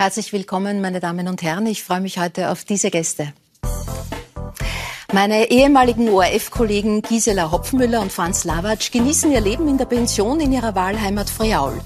[0.00, 1.66] Herzlich willkommen, meine Damen und Herren.
[1.66, 3.34] Ich freue mich heute auf diese Gäste.
[5.12, 10.54] Meine ehemaligen ORF-Kollegen Gisela Hopfmüller und Franz Lawatsch genießen ihr Leben in der Pension in
[10.54, 11.78] ihrer Wahlheimat Friaul.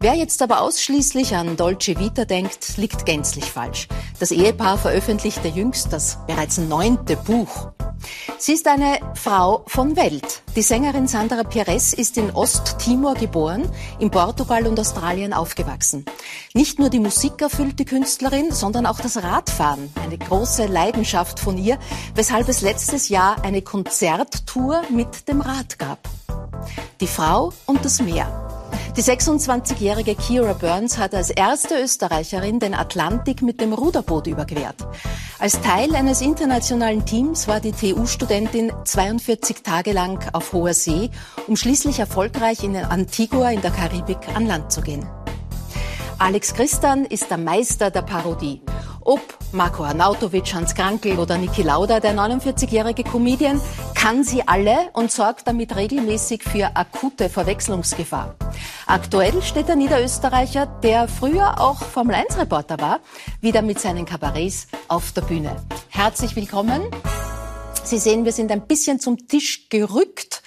[0.00, 3.86] Wer jetzt aber ausschließlich an Dolce Vita denkt, liegt gänzlich falsch.
[4.18, 7.70] Das Ehepaar veröffentlichte jüngst das bereits neunte Buch.
[8.38, 10.42] Sie ist eine Frau von Welt.
[10.56, 16.04] Die Sängerin Sandra Pires ist in Osttimor geboren, in Portugal und Australien aufgewachsen.
[16.54, 21.56] Nicht nur die Musik erfüllt die Künstlerin, sondern auch das Radfahren, eine große Leidenschaft von
[21.56, 21.78] ihr,
[22.14, 26.08] weshalb es letztes Jahr eine Konzerttour mit dem Rad gab.
[27.00, 28.61] Die Frau und das Meer.
[28.96, 34.76] Die 26-jährige Kira Burns hat als erste Österreicherin den Atlantik mit dem Ruderboot überquert.
[35.38, 41.10] Als Teil eines internationalen Teams war die TU-Studentin 42 Tage lang auf hoher See,
[41.46, 45.08] um schließlich erfolgreich in Antigua in der Karibik an Land zu gehen.
[46.22, 48.62] Alex Christan ist der Meister der Parodie.
[49.00, 49.20] Ob
[49.50, 53.60] Marco Arnautovic, Hans Krankel oder Niki Lauda, der 49-jährige Comedian,
[53.96, 58.36] kann sie alle und sorgt damit regelmäßig für akute Verwechslungsgefahr.
[58.86, 63.00] Aktuell steht der Niederösterreicher, der früher auch Formel-1-Reporter war,
[63.40, 65.56] wieder mit seinen Kabarets auf der Bühne.
[65.88, 66.82] Herzlich willkommen.
[67.82, 70.42] Sie sehen, wir sind ein bisschen zum Tisch gerückt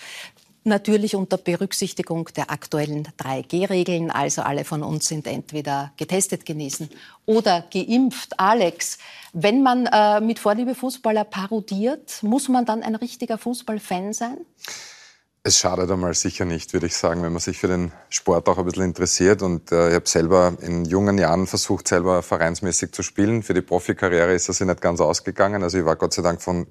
[0.65, 4.11] natürlich unter Berücksichtigung der aktuellen 3G-Regeln.
[4.11, 6.89] Also alle von uns sind entweder getestet, genesen
[7.25, 8.39] oder geimpft.
[8.39, 8.97] Alex,
[9.33, 14.37] wenn man äh, mit Vorliebe Fußballer parodiert, muss man dann ein richtiger Fußballfan sein?
[15.47, 18.57] Es schadet einmal sicher nicht, würde ich sagen, wenn man sich für den Sport auch
[18.57, 19.43] ein bisschen interessiert.
[19.43, 23.43] Und äh, ich habe selber in jungen Jahren versucht, selber vereinsmäßig zu spielen.
[23.43, 25.61] Für die Profikarriere ist das nicht ganz ausgegangen.
[25.61, 26.65] Also ich war Gott sei Dank von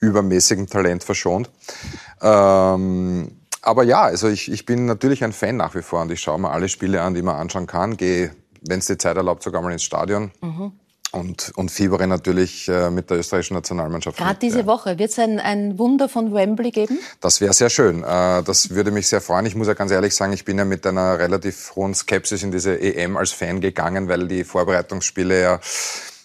[0.00, 1.48] übermäßigem Talent verschont.
[2.20, 6.20] Ähm, aber ja, also ich, ich bin natürlich ein Fan nach wie vor und ich
[6.20, 7.96] schaue mir alle Spiele an, die man anschauen kann.
[7.96, 8.32] Gehe,
[8.68, 10.30] wenn es die Zeit erlaubt, sogar mal ins Stadion.
[10.42, 10.72] Mhm
[11.12, 14.18] und, und fiebere natürlich äh, mit der österreichischen Nationalmannschaft.
[14.18, 16.98] Gerade diese Woche wird es ein, ein Wunder von Wembley geben?
[17.20, 18.02] Das wäre sehr schön.
[18.02, 19.46] Äh, das würde mich sehr freuen.
[19.46, 22.52] Ich muss ja ganz ehrlich sagen, ich bin ja mit einer relativ hohen Skepsis in
[22.52, 25.60] diese EM als Fan gegangen, weil die Vorbereitungsspiele ja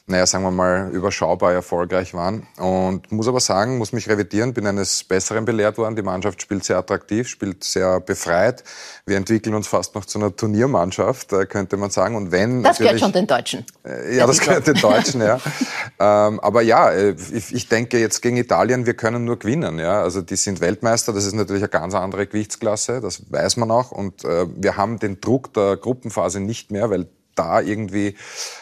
[0.08, 2.46] naja, sagen wir mal, überschaubar erfolgreich waren.
[2.58, 5.96] Und muss aber sagen, muss mich revidieren, bin eines Besseren belehrt worden.
[5.96, 8.64] Die Mannschaft spielt sehr attraktiv, spielt sehr befreit.
[9.08, 12.16] Wir entwickeln uns fast noch zu einer Turniermannschaft, äh, könnte man sagen.
[12.16, 13.66] Und wenn das gehört schon den Deutschen.
[13.84, 15.40] Äh, ja, das gehört den Deutschen, ja.
[16.00, 19.80] ähm, aber ja, äh, ich, ich, denke jetzt gegen Italien, wir können nur gewinnen.
[19.80, 21.14] Ja, also die sind Weltmeister.
[21.14, 23.02] Das ist natürlich eine ganz andere Gewichtsklasse.
[23.02, 23.92] Das weiß man auch.
[23.92, 28.16] Und äh, wir haben den Druck der Gruppenphase nicht mehr, weil da irgendwie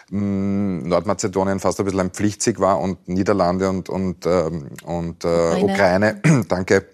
[0.10, 5.24] mh, hm, Nordmazedonien fast ein bisschen ein Pflichtsieg war und Niederlande und, und, ähm, und
[5.24, 6.86] äh, Ukraine, Ukraine danke,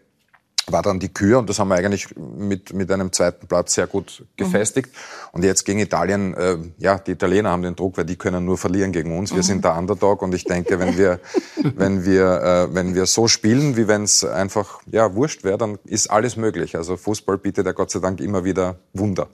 [0.71, 3.87] war dann die Kür und das haben wir eigentlich mit, mit einem zweiten Platz sehr
[3.87, 4.89] gut gefestigt.
[4.91, 5.29] Mhm.
[5.31, 8.57] Und jetzt gegen Italien, äh, ja, die Italiener haben den Druck, weil die können nur
[8.57, 9.31] verlieren gegen uns.
[9.31, 9.43] Wir mhm.
[9.43, 11.19] sind der Underdog und ich denke, wenn wir,
[11.75, 15.77] wenn wir, äh, wenn wir so spielen, wie wenn es einfach, ja, wurscht wäre, dann
[15.85, 16.75] ist alles möglich.
[16.75, 19.27] Also Fußball bietet ja Gott sei Dank immer wieder Wunder.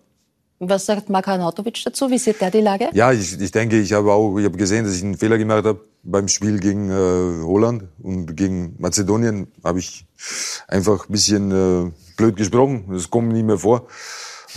[0.59, 2.09] Was sagt Marko Arnautovic dazu?
[2.09, 2.89] Wie sieht der die Lage?
[2.93, 5.65] Ja, ich, ich denke, ich habe auch ich habe gesehen, dass ich einen Fehler gemacht
[5.65, 10.05] habe beim Spiel gegen äh, Holland und gegen Mazedonien habe ich
[10.67, 12.85] einfach ein bisschen äh, blöd gesprochen.
[12.89, 13.87] Das kommt nicht mehr vor.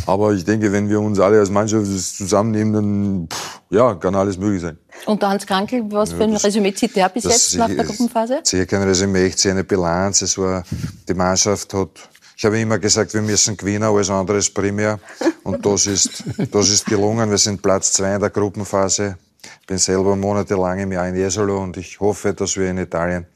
[0.07, 4.39] Aber ich denke, wenn wir uns alle als Mannschaft zusammennehmen, dann pff, ja, kann alles
[4.39, 4.79] möglich sein.
[5.07, 8.41] Und Hans Krankel, was für ein ja, Resümee zieht der bis jetzt nach der Gruppenphase?
[8.45, 10.23] Ich sehe kein Resümee, ich sehe eine Bilanz.
[10.23, 10.63] Es war,
[11.09, 11.91] die Mannschaft hat
[12.39, 15.01] ich habe immer gesagt, wir müssen gewinnen, alles andere ist primär.
[15.43, 16.23] Und das ist,
[16.53, 17.29] das ist gelungen.
[17.31, 19.19] Wir sind Platz zwei in der Gruppenphase.
[19.61, 23.27] Ich bin selber monatelang im Jahr in Jesolo und ich hoffe, dass wir in Italien,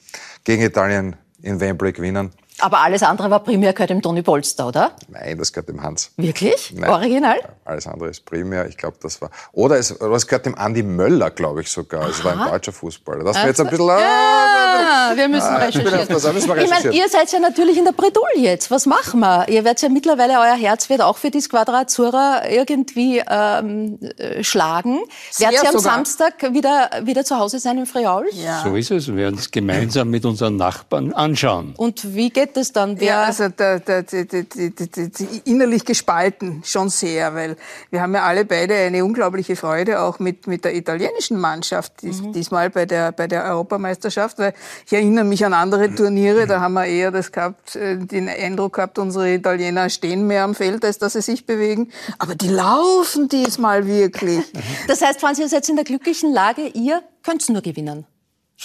[0.45, 2.31] gegen Italien in Wembley gewinnen.
[2.63, 4.93] Aber alles andere war primär gehört dem Toni Polster, oder?
[5.09, 6.13] Nein, das gehört dem Hans.
[6.17, 6.73] Wirklich?
[6.77, 6.91] Nein.
[6.91, 7.41] Original?
[7.65, 8.69] Alles andere ist primär.
[8.69, 9.31] Ich glaube, das war.
[9.51, 12.09] Oder es, oder es gehört dem Andi Möller, glaube ich sogar.
[12.09, 13.25] Es war ein deutscher Fußballer.
[13.25, 13.89] Das war jetzt ein bisschen.
[13.89, 16.07] Ja, ah, wir müssen ah, recherchieren.
[16.09, 16.79] Das, müssen wir recherchieren.
[16.79, 18.71] Ich meine, ihr seid ja natürlich in der Bredouille jetzt.
[18.71, 19.49] Was machen wir?
[19.49, 24.45] Ihr werdet ja mittlerweile, euer Herz wird auch für die Squadra Azzurra irgendwie ähm, äh,
[24.45, 25.01] schlagen.
[25.39, 25.95] Werdet ihr am sogar.
[25.95, 28.29] Samstag wieder, wieder zu Hause sein in Friaul?
[28.33, 28.63] Ja.
[28.63, 29.09] So ist es.
[29.09, 31.75] Wir werden es gemeinsam mit unseren Nachbarn anschauen.
[31.77, 32.99] Und wie geht das dann?
[33.01, 37.57] Wer ja, also die, die, die, innerlich gespalten schon sehr, weil
[37.91, 42.21] wir haben ja alle beide eine unglaubliche Freude auch mit, mit der italienischen Mannschaft, dies,
[42.21, 42.33] mhm.
[42.33, 44.55] diesmal bei der, bei der Europameisterschaft, weil
[44.87, 48.75] ich erinnere mich an andere Turniere, da haben wir eher das gehabt, äh, den Eindruck
[48.75, 51.91] gehabt, unsere Italiener stehen mehr am Feld, als dass sie sich bewegen.
[52.19, 54.45] Aber die laufen diesmal wirklich.
[54.87, 58.07] Das heißt, Franz, ihr seid in der glücklichen Lage, ihr könnt nur gewinnen.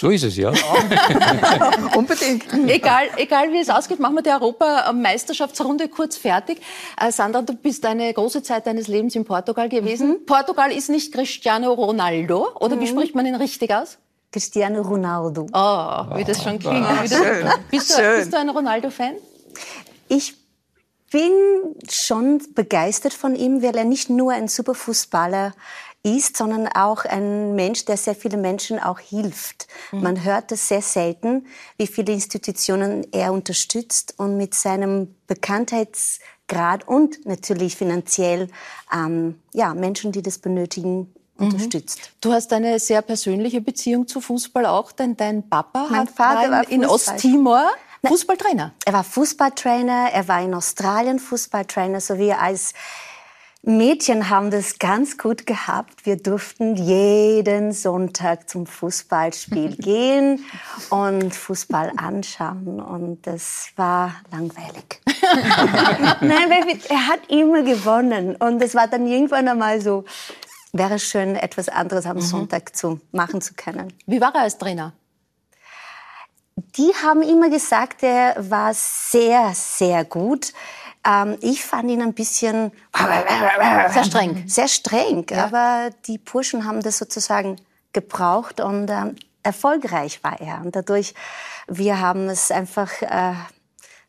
[0.00, 0.50] So ist es, ja.
[1.96, 2.44] Unbedingt.
[2.68, 6.60] egal, egal wie es ausgeht, machen wir die Europameisterschaftsrunde kurz fertig.
[7.00, 10.10] Äh, Sandra, du bist eine große Zeit deines Lebens in Portugal gewesen.
[10.10, 10.24] Mhm.
[10.24, 12.80] Portugal ist nicht Cristiano Ronaldo, oder mhm.
[12.80, 13.98] wie spricht man ihn richtig aus?
[14.30, 15.46] Cristiano Ronaldo.
[15.52, 16.86] Oh, wie das schon klingt.
[16.86, 17.48] Ah, schön.
[17.68, 19.14] Bist, du, bist du ein Ronaldo-Fan?
[20.06, 20.36] Ich
[21.10, 21.32] bin
[21.90, 25.56] schon begeistert von ihm, weil er nicht nur ein super Fußballer ist,
[26.16, 29.66] sondern auch ein Mensch, der sehr viele Menschen auch hilft.
[29.92, 30.02] Mhm.
[30.02, 31.46] Man hört das sehr selten,
[31.76, 38.48] wie viele Institutionen er unterstützt und mit seinem Bekanntheitsgrad und natürlich finanziell
[38.94, 41.46] ähm, ja, Menschen, die das benötigen, mhm.
[41.46, 42.12] unterstützt.
[42.20, 46.50] Du hast eine sehr persönliche Beziehung zu Fußball auch, denn dein Papa mein hat Vater
[46.50, 47.68] war in Osttimor
[48.06, 48.72] Fußballtrainer.
[48.84, 52.72] Er war Fußballtrainer, er war in Australien Fußballtrainer, so wie als
[53.62, 56.06] Mädchen haben das ganz gut gehabt.
[56.06, 60.44] Wir durften jeden Sonntag zum Fußballspiel gehen
[60.90, 62.80] und Fußball anschauen.
[62.80, 65.00] Und das war langweilig.
[66.20, 68.36] Nein, weil er hat immer gewonnen.
[68.36, 70.04] Und es war dann irgendwann einmal so,
[70.72, 72.22] wäre schön, etwas anderes am mhm.
[72.22, 73.92] Sonntag zu machen zu können.
[74.06, 74.92] Wie war er als Trainer?
[76.76, 80.52] Die haben immer gesagt, er war sehr, sehr gut.
[81.08, 82.70] Ähm, ich fand ihn ein bisschen
[83.90, 84.44] sehr streng.
[84.46, 85.46] Sehr streng, ja.
[85.46, 87.56] aber die Burschen haben das sozusagen
[87.92, 90.60] gebraucht und ähm, erfolgreich war er.
[90.60, 91.14] Und dadurch,
[91.66, 93.34] wir haben es einfach äh,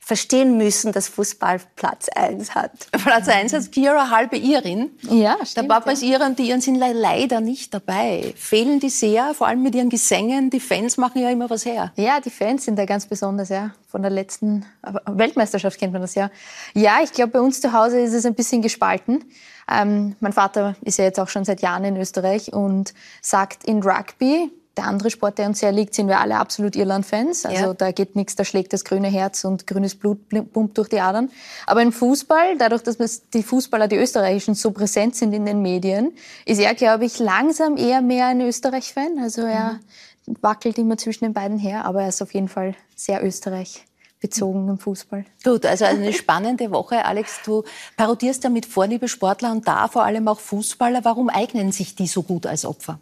[0.09, 2.71] verstehen müssen, dass Fußball Platz 1 hat.
[2.91, 4.89] Platz 1 hat Kira halbe Irin.
[5.03, 5.57] Ja, stimmt.
[5.69, 5.93] Der Papa ja.
[5.93, 8.33] ist Iren, die Iren sind leider nicht dabei.
[8.35, 10.49] Fehlen die sehr, vor allem mit ihren Gesängen.
[10.49, 11.93] Die Fans machen ja immer was her.
[11.95, 13.69] Ja, die Fans sind da ganz besonders, ja.
[13.87, 14.65] Von der letzten
[15.05, 16.31] Weltmeisterschaft kennt man das ja.
[16.73, 19.25] Ja, ich glaube, bei uns zu Hause ist es ein bisschen gespalten.
[19.71, 23.83] Ähm, mein Vater ist ja jetzt auch schon seit Jahren in Österreich und sagt in
[23.83, 27.45] Rugby, der andere Sport, der uns sehr liegt, sind wir alle absolut Irland-Fans.
[27.45, 27.73] Also ja.
[27.73, 30.19] da geht nichts, da schlägt das grüne Herz und grünes Blut
[30.53, 31.29] pumpt durch die Adern.
[31.65, 32.97] Aber im Fußball, dadurch, dass
[33.29, 36.13] die Fußballer, die österreichischen, so präsent sind in den Medien,
[36.45, 39.19] ist er, glaube ich, langsam eher mehr ein Österreich-Fan.
[39.21, 39.79] Also er
[40.25, 40.37] mhm.
[40.41, 43.85] wackelt immer zwischen den beiden her, aber er ist auf jeden Fall sehr Österreich
[44.19, 45.25] bezogen im Fußball.
[45.43, 47.05] Gut, also eine spannende Woche.
[47.05, 47.63] Alex, du
[47.95, 51.05] parodierst ja mit Vorliebe Sportler und da vor allem auch Fußballer.
[51.05, 52.99] Warum eignen sich die so gut als Opfer?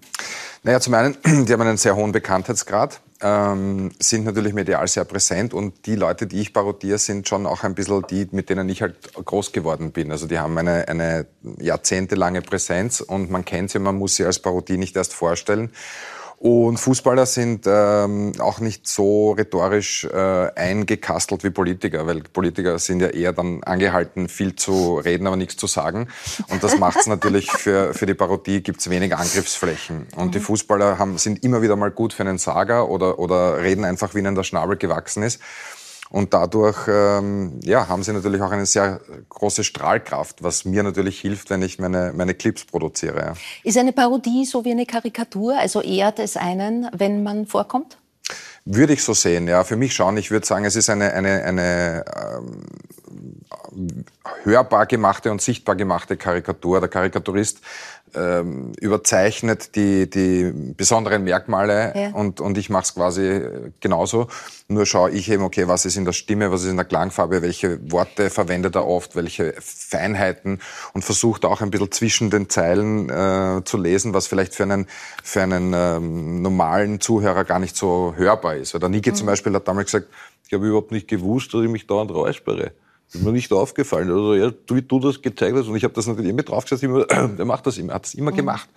[0.63, 5.53] Naja, zum einen, die haben einen sehr hohen Bekanntheitsgrad, ähm, sind natürlich medial sehr präsent
[5.53, 8.81] und die Leute, die ich parodiere, sind schon auch ein bisschen die, mit denen ich
[8.81, 10.11] halt groß geworden bin.
[10.11, 11.25] Also die haben eine, eine
[11.59, 15.71] jahrzehntelange Präsenz und man kennt sie, man muss sie als Parodie nicht erst vorstellen.
[16.39, 23.01] Und Fußballer sind ähm, auch nicht so rhetorisch äh, eingekastelt wie Politiker, weil Politiker sind
[23.01, 26.09] ja eher dann angehalten, viel zu reden, aber nichts zu sagen.
[26.49, 30.05] Und das macht es natürlich für, für die Parodie, gibt es wenig Angriffsflächen.
[30.15, 30.43] Und die mhm.
[30.43, 34.19] Fußballer haben, sind immer wieder mal gut für einen Sager oder, oder reden einfach, wie
[34.19, 35.41] ihnen der Schnabel gewachsen ist.
[36.09, 41.19] Und dadurch ähm, ja, haben sie natürlich auch eine sehr große Strahlkraft, was mir natürlich
[41.19, 43.19] hilft, wenn ich meine, meine Clips produziere.
[43.19, 43.33] Ja.
[43.63, 47.97] Ist eine Parodie so wie eine Karikatur, also ehrt es einen, wenn man vorkommt?
[48.69, 49.63] Würde ich so sehen, ja.
[49.63, 50.17] Für mich schon.
[50.17, 54.05] Ich würde sagen, es ist eine, eine, eine ähm,
[54.43, 56.81] hörbar gemachte und sichtbar gemachte Karikatur.
[56.81, 57.61] Der Karikaturist
[58.17, 62.09] ähm, überzeichnet die, die besonderen Merkmale ja.
[62.09, 63.41] und, und ich mache es quasi
[63.79, 64.27] genauso.
[64.67, 67.41] Nur schaue ich eben, okay, was ist in der Stimme, was ist in der Klangfarbe,
[67.41, 70.59] welche Worte verwendet er oft, welche Feinheiten
[70.93, 74.87] und versucht auch ein bisschen zwischen den Zeilen äh, zu lesen, was vielleicht für einen,
[75.23, 78.73] für einen ähm, normalen Zuhörer gar nicht so hörbar ist.
[78.73, 79.15] Weil der Niki mhm.
[79.15, 80.07] zum Beispiel hat damals gesagt,
[80.47, 82.71] ich habe überhaupt nicht gewusst, dass ich mich dauernd räuspere.
[83.13, 84.09] Ist mir nicht aufgefallen.
[84.09, 87.05] Also, ja, wie du das gezeigt hast, und ich habe das natürlich immer draufgesetzt, immer,
[87.37, 88.35] der macht das immer, hat das immer mhm.
[88.35, 88.69] gemacht.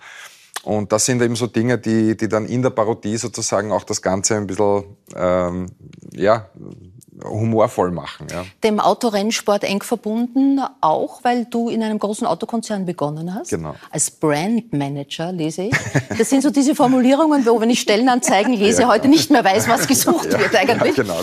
[0.63, 4.01] Und das sind eben so Dinge, die, die dann in der Parodie sozusagen auch das
[4.01, 4.83] Ganze ein bisschen,
[5.15, 5.65] ähm,
[6.13, 6.49] ja,
[7.23, 8.27] humorvoll machen.
[8.31, 8.45] Ja.
[8.63, 13.49] Dem Autorennsport eng verbunden, auch weil du in einem großen Autokonzern begonnen hast.
[13.49, 13.75] Genau.
[13.89, 15.73] Als Brandmanager lese ich.
[16.17, 18.87] Das sind so diese Formulierungen, wo wenn ich Stellenanzeigen lese, ja.
[18.87, 20.97] heute nicht mehr weiß, was gesucht ja, wird eigentlich.
[20.97, 21.19] Ja, genau.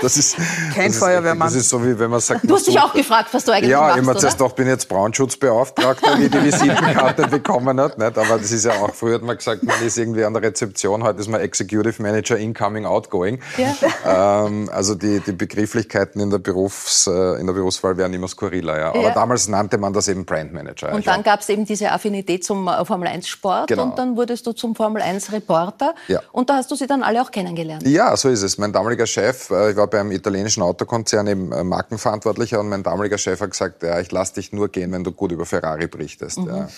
[0.00, 0.36] Das ist,
[0.74, 1.48] Kein das Feuerwehrmann.
[1.48, 2.48] Ist, das ist so wie wenn man sagt...
[2.48, 4.66] Du hast dich auch gefragt, was du eigentlich ja, machst, Ja, immer zuerst doch bin
[4.66, 7.98] ich jetzt Brandschutzbeauftragter, die die Visitenkarte bekommen hat.
[7.98, 8.18] Nicht?
[8.18, 11.02] Aber das ist ja auch, früher hat man gesagt, man ist irgendwie an der Rezeption,
[11.04, 13.40] heute ist man Executive Manager Incoming, Outgoing.
[13.56, 14.46] Ja.
[14.46, 18.78] Ähm, also die, die Begrifflichkeiten in der, Berufs, äh, in der Berufswahl werden immer skurriler.
[18.78, 18.88] Ja.
[18.88, 19.14] Aber ja.
[19.14, 20.92] damals nannte man das eben Brandmanager.
[20.92, 23.84] Und dann gab es eben diese Affinität zum äh, Formel-1-Sport genau.
[23.84, 25.94] und dann wurdest du zum Formel-1-Reporter.
[26.08, 26.20] Ja.
[26.32, 27.86] Und da hast du sie dann alle auch kennengelernt.
[27.86, 28.58] Ja, so ist es.
[28.58, 33.40] Mein damaliger Chef, äh, ich war beim italienischen Autokonzern eben Markenverantwortlicher und mein damaliger Chef
[33.40, 36.38] hat gesagt, ja, ich lasse dich nur gehen, wenn du gut über Ferrari berichtest.
[36.38, 36.48] Mhm.
[36.48, 36.68] Ja.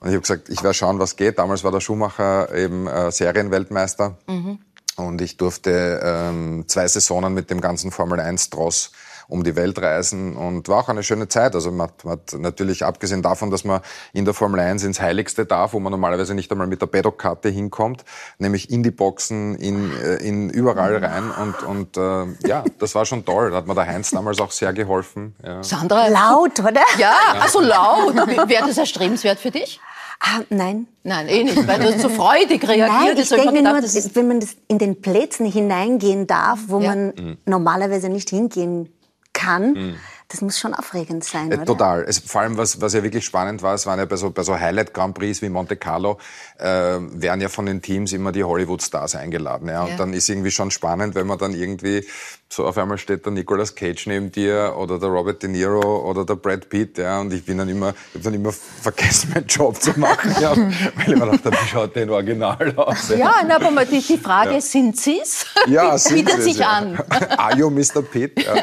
[0.00, 1.38] Und ich habe gesagt, ich werde schauen, was geht.
[1.38, 4.16] Damals war der Schumacher eben äh, Serienweltmeister.
[4.26, 4.58] Mhm.
[5.06, 8.92] Und ich durfte ähm, zwei Saisonen mit dem ganzen Formel 1 Tross
[9.30, 11.54] um die Welt reisen und war auch eine schöne Zeit.
[11.54, 13.80] Also man hat, man hat natürlich abgesehen davon, dass man
[14.12, 17.48] in der Formel 1 ins Heiligste darf, wo man normalerweise nicht einmal mit der Paddock-Karte
[17.48, 18.04] hinkommt,
[18.38, 23.06] nämlich in die Boxen, in, äh, in überall rein und, und äh, ja, das war
[23.06, 23.52] schon toll.
[23.52, 25.36] Da hat mir der Heinz damals auch sehr geholfen.
[25.44, 25.62] Ja.
[25.62, 26.82] Sandra, laut, oder?
[26.98, 28.16] Ja, also laut.
[28.48, 29.80] Wäre das erstrebenswert für dich?
[30.22, 30.86] Ah, nein.
[31.02, 34.14] Nein, eh nicht, weil du so freudig reagiert Nein, ich denke mir nur, das ist-
[34.14, 36.90] wenn man das in den Plätzen hineingehen darf, wo Ja.
[36.94, 38.92] man normalerweise nicht hingehen
[39.32, 39.96] kann,
[40.28, 41.64] das muss schon aufregend sein, Äh, oder?
[41.64, 42.04] Total.
[42.06, 44.42] Es, vor allem, was, was ja wirklich spannend war, es waren ja bei so, bei
[44.42, 46.18] so Highlight Grand Prix wie Monte Carlo,
[46.58, 49.68] äh, werden ja von den Teams immer die Hollywood-Stars eingeladen.
[49.68, 49.82] Ja?
[49.84, 49.96] Und Ja.
[49.96, 52.04] dann ist irgendwie schon spannend, wenn man dann irgendwie
[52.52, 56.24] so auf einmal steht der Nicolas Cage neben dir oder der Robert De Niro oder
[56.24, 56.98] der Brad Pitt.
[56.98, 57.20] Ja?
[57.20, 60.56] Und ich bin dann immer, ich hab dann immer vergessen, meinen Job zu machen, ja?
[60.56, 63.10] weil ich mir dachte, wie schaut denn original aus?
[63.16, 65.46] Ja, na, aber mal die, die Frage, sind Sie's?
[65.68, 66.70] Ja, sind Bietet sie, sich ja.
[66.70, 66.98] an.
[67.36, 68.02] Are you Mr.
[68.02, 68.44] Pitt?
[68.44, 68.54] Ja.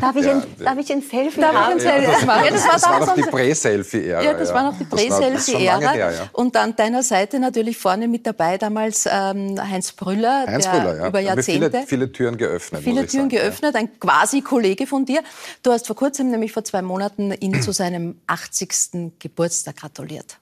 [0.00, 0.64] Darf, ich Ja, ein, ja.
[0.64, 1.72] darf ich ein Selfie Darf ich haben?
[1.72, 2.44] ein Selfie machen?
[2.46, 4.22] Ja, das war Das war noch die Prä-Selfie-Ära.
[4.22, 5.96] Ja, das war noch die Das das Prä-Selfie-Ära.
[5.96, 6.10] ja.
[6.32, 10.96] Und an deiner Seite natürlich vorne mit dabei damals ähm, Heinz Brüller, Heinz der Brüller,
[10.96, 11.08] ja.
[11.08, 12.82] über Jahrzehnte Viele, viele Türen geöffnet.
[12.82, 15.22] viele muss ich Türen geöffnet, ein quasi Kollege von dir.
[15.62, 19.12] Du hast vor kurzem, nämlich vor zwei Monaten, ihm zu seinem 80.
[19.18, 20.38] Geburtstag gratuliert.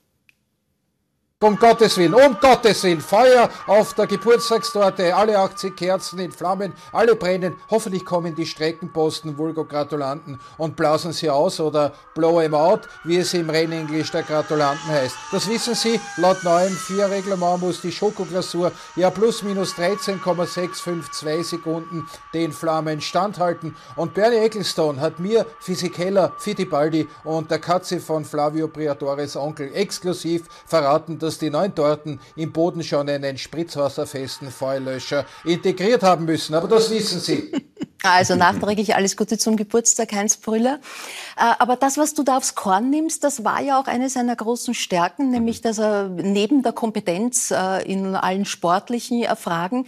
[1.41, 6.73] Um Gottes Willen, um Gottes Willen, Feuer auf der Geburtstagstorte, alle 80 Kerzen in Flammen,
[6.91, 7.55] alle brennen.
[7.71, 13.19] Hoffentlich kommen die Streckenposten, Vulgo Gratulanten und blausen sie aus oder blow em out, wie
[13.19, 15.15] es im Rennenglisch der Gratulanten heißt.
[15.31, 22.51] Das wissen Sie, laut neuem Vier-Reglement muss die Schokoglasur ja plus minus 13,652 Sekunden den
[22.51, 23.77] Flammen standhalten.
[23.95, 30.43] Und Bernie Ecclestone hat mir, Physikeller, Fittipaldi und der Katze von Flavio Priatores Onkel exklusiv
[30.67, 36.55] verraten, dass die neuen Torten im Boden schon einen spritzwasserfesten Feuerlöscher integriert haben müssen.
[36.55, 37.53] Aber das wissen Sie.
[38.05, 40.79] Also nachträglich alles Gute zum Geburtstag, Heinz Brüller.
[41.37, 44.37] Äh, Aber das, was du da aufs Korn nimmst, das war ja auch eine seiner
[44.37, 49.85] großen Stärken, nämlich dass er neben der Kompetenz äh, in allen sportlichen äh, Fragen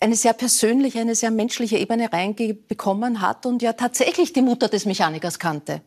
[0.00, 4.84] eine sehr persönliche, eine sehr menschliche Ebene reinbekommen hat und ja tatsächlich die Mutter des
[4.84, 5.80] Mechanikers kannte.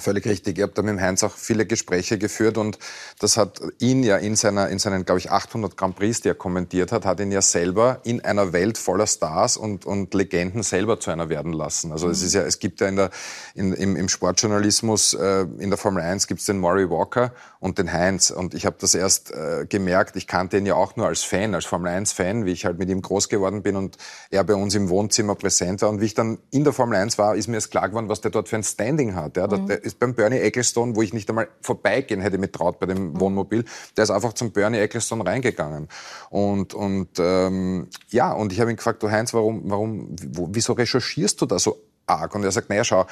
[0.00, 0.58] Völlig richtig.
[0.58, 2.78] Ich habe da mit dem Heinz auch viele Gespräche geführt und
[3.18, 6.36] das hat ihn ja in, seiner, in seinen, glaube ich, 800 Grand Prix, die er
[6.36, 11.00] kommentiert hat, hat ihn ja selber in einer Welt voller Stars und, und Legenden selber
[11.00, 11.90] zu einer werden lassen.
[11.90, 13.10] Also es ist ja, es gibt ja in der,
[13.56, 17.78] in, im, im Sportjournalismus, äh, in der Formel 1 gibt es den Maury Walker und
[17.78, 21.06] den Heinz und ich habe das erst äh, gemerkt, ich kannte ihn ja auch nur
[21.06, 23.96] als Fan, als Formel 1 Fan, wie ich halt mit ihm groß geworden bin und
[24.30, 27.18] er bei uns im Wohnzimmer präsent war und wie ich dann in der Formel 1
[27.18, 29.36] war, ist mir erst klar geworden, was der dort für ein Standing hat.
[29.36, 32.86] Ja, der ist beim Bernie Ecclestone, wo ich nicht einmal vorbeigehen hätte mit traut bei
[32.86, 33.64] dem Wohnmobil,
[33.96, 35.88] der ist einfach zum Bernie Ecclestone reingegangen.
[36.30, 41.40] Und, und ähm, ja, und ich habe ihn gefragt, du Heinz, warum, warum, wieso recherchierst
[41.40, 42.34] du da so arg?
[42.34, 43.06] Und er sagt, naja, schau,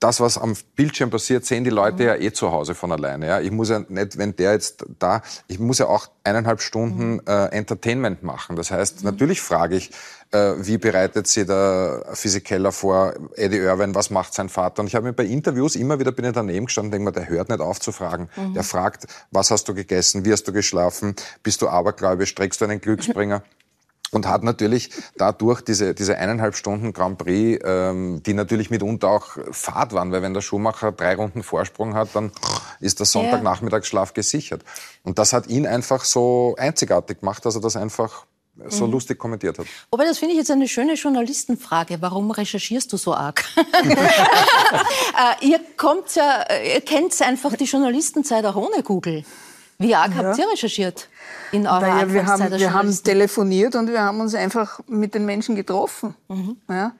[0.00, 3.26] das, was am Bildschirm passiert, sehen die Leute ja eh zu Hause von alleine.
[3.26, 3.40] Ja?
[3.40, 7.46] Ich muss ja nicht, wenn der jetzt da, ich muss ja auch eineinhalb Stunden äh,
[7.46, 8.56] Entertainment machen.
[8.56, 9.90] Das heißt, natürlich frage ich,
[10.30, 14.80] äh, wie bereitet sich der Physikeller vor, Eddie Irwin, was macht sein Vater?
[14.80, 17.26] Und ich habe mir bei Interviews immer wieder bin ich daneben gestanden und denke mir,
[17.26, 18.28] der hört nicht auf zu fragen.
[18.54, 22.66] Der fragt, was hast du gegessen, wie hast du geschlafen, bist du abergläubisch, trägst du
[22.66, 23.42] einen Glücksbringer?
[24.14, 29.36] Und hat natürlich dadurch diese, diese eineinhalb Stunden Grand Prix, ähm, die natürlich mitunter auch
[29.50, 32.32] Fahrt waren, weil wenn der Schumacher drei Runden Vorsprung hat, dann
[32.80, 34.62] ist der Sonntagnachmittagsschlaf gesichert.
[35.02, 38.26] Und das hat ihn einfach so einzigartig gemacht, dass er das einfach
[38.68, 39.66] so lustig kommentiert hat.
[39.90, 41.96] Aber das finde ich jetzt eine schöne Journalistenfrage.
[42.00, 43.44] Warum recherchierst du so arg?
[43.56, 49.24] äh, ihr kommt ja, ihr kennt einfach die Journalistenzeit auch ohne Google.
[49.78, 51.08] Wie arg habt ihr recherchiert
[51.52, 55.24] in eurer Naja, wir haben, wir haben telefoniert und wir haben uns einfach mit den
[55.24, 56.14] Menschen getroffen.
[56.28, 56.56] Mhm.
[56.68, 56.92] Ja?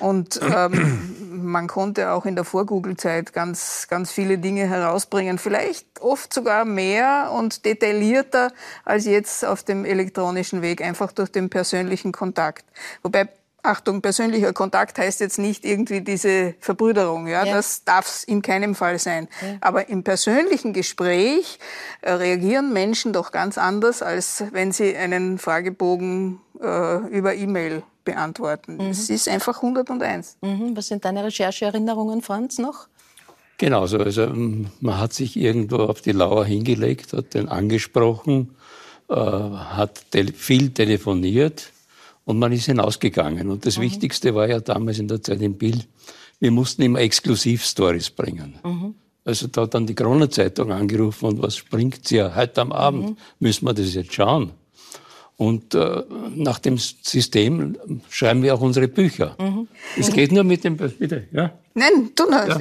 [0.00, 5.38] Und ähm, man konnte auch in der Vor-Google-Zeit ganz, ganz viele Dinge herausbringen.
[5.38, 8.52] Vielleicht oft sogar mehr und detaillierter
[8.84, 12.64] als jetzt auf dem elektronischen Weg, einfach durch den persönlichen Kontakt.
[13.02, 13.28] Wobei
[13.64, 17.28] Achtung, persönlicher Kontakt heißt jetzt nicht irgendwie diese Verbrüderung.
[17.28, 17.54] Ja, Ja.
[17.54, 19.28] das darf es in keinem Fall sein.
[19.60, 21.58] Aber im persönlichen Gespräch
[22.00, 28.80] äh, reagieren Menschen doch ganz anders, als wenn sie einen Fragebogen äh, über E-Mail beantworten.
[28.80, 30.38] Es ist einfach 101.
[30.40, 30.76] Mhm.
[30.76, 32.88] Was sind deine Rechercheerinnerungen, Franz, noch?
[33.58, 33.98] Genauso.
[33.98, 38.56] Also ähm, man hat sich irgendwo auf die Lauer hingelegt, hat den angesprochen,
[39.08, 41.71] äh, hat tel viel telefoniert
[42.24, 43.50] und man ist hinausgegangen.
[43.50, 45.86] Und das Wichtigste war ja damals in der Zeit im Bild,
[46.40, 48.58] wir mussten immer Exklusivstories bringen.
[49.24, 52.34] Also da hat dann die Kronenzeitung angerufen und was springt sie ja?
[52.34, 54.50] Heute am Abend müssen wir das jetzt schauen.
[55.36, 56.02] Und äh,
[56.34, 57.76] nach dem System
[58.10, 59.36] schreiben wir auch unsere Bücher.
[59.40, 59.68] Mhm.
[59.96, 61.52] Es geht nur mit dem, bitte, ja?
[61.74, 62.48] Nein, du noch.
[62.48, 62.58] Ja.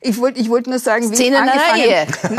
[0.00, 2.38] Ich wollte ich wollt nur sagen, wie Szenen angefangen...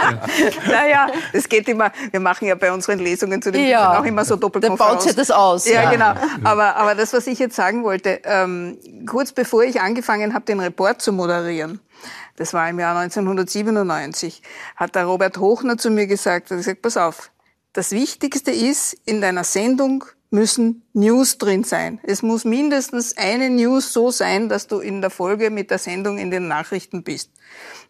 [0.66, 3.98] Naja, es geht immer, wir machen ja bei unseren Lesungen zu den ja.
[3.98, 4.86] auch immer so Doppelkonferenzen.
[4.86, 5.66] Da baut sich das aus.
[5.66, 6.14] Ja, ja, genau.
[6.44, 10.60] Aber, aber das, was ich jetzt sagen wollte, ähm, kurz bevor ich angefangen habe, den
[10.60, 11.80] Report zu moderieren,
[12.36, 14.42] das war im Jahr 1997,
[14.76, 17.30] hat der Robert Hochner zu mir gesagt, er hat gesagt, pass auf,
[17.72, 22.00] das Wichtigste ist, in deiner Sendung müssen News drin sein.
[22.04, 26.18] Es muss mindestens eine News so sein, dass du in der Folge mit der Sendung
[26.18, 27.30] in den Nachrichten bist.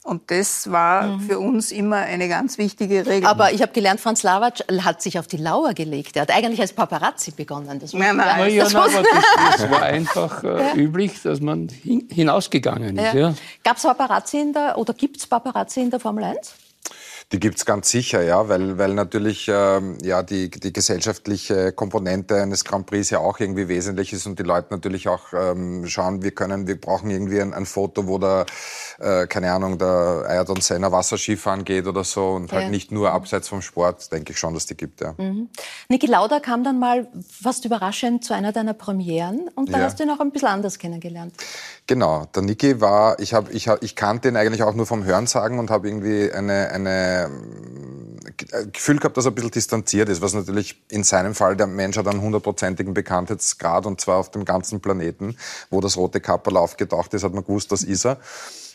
[0.02, 1.20] Und das war mhm.
[1.20, 3.28] für uns immer eine ganz wichtige Regel.
[3.28, 6.16] Aber ich habe gelernt, Franz Lawatsch hat sich auf die Lauer gelegt.
[6.16, 7.78] Er hat eigentlich als Paparazzi begonnen.
[7.78, 8.54] Das nein, nein.
[8.54, 10.75] Ja, das, nein, das, das, war einfach äh, ja.
[10.75, 13.12] üblich, dass man hin, hinausgegangen ist.
[13.12, 13.20] Ja.
[13.20, 13.35] Ja.
[13.62, 16.54] Gab es Paparazzi in der, oder gibt es Paparazzi in der Formel 1?
[17.32, 22.64] Die gibt's ganz sicher, ja, weil, weil natürlich ähm, ja, die, die gesellschaftliche Komponente eines
[22.64, 26.32] Grand Prix ja auch irgendwie wesentlich ist und die Leute natürlich auch ähm, schauen, wir
[26.32, 28.46] können, wir brauchen irgendwie ein, ein Foto, wo der,
[28.99, 32.58] äh, keine Ahnung, der Ayrton Senna Wasserskifahren geht oder so und halt ja.
[32.62, 35.14] halt nicht nur abseits vom Sport, denke ich schon, dass die gibt, ja.
[35.16, 35.50] Mhm.
[35.88, 39.84] Niki Lauda kam dann mal fast überraschend zu einer deiner Premieren und da ja.
[39.84, 41.32] hast du ihn auch ein bisschen anders kennengelernt.
[41.87, 45.04] Genau, der Niki war, ich, hab, ich, hab, ich kannte ihn eigentlich auch nur vom
[45.04, 50.23] Hörensagen und habe irgendwie eine, eine äh, Gefühl gehabt, dass er ein bisschen distanziert ist,
[50.23, 54.45] was natürlich in seinem Fall, der Mensch hat einen hundertprozentigen Bekanntheitsgrad und zwar auf dem
[54.45, 55.37] ganzen Planeten,
[55.71, 58.19] wo das rote Kapperl aufgetaucht ist, hat man gewusst, das ist er.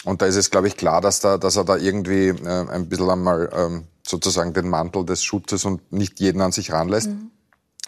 [0.04, 2.88] Und da ist es, glaube ich, klar, dass, da, dass er da irgendwie äh, ein
[2.88, 7.10] bisschen einmal ähm, sozusagen den Mantel des Schutzes und nicht jeden an sich ranlässt.
[7.10, 7.32] Mhm.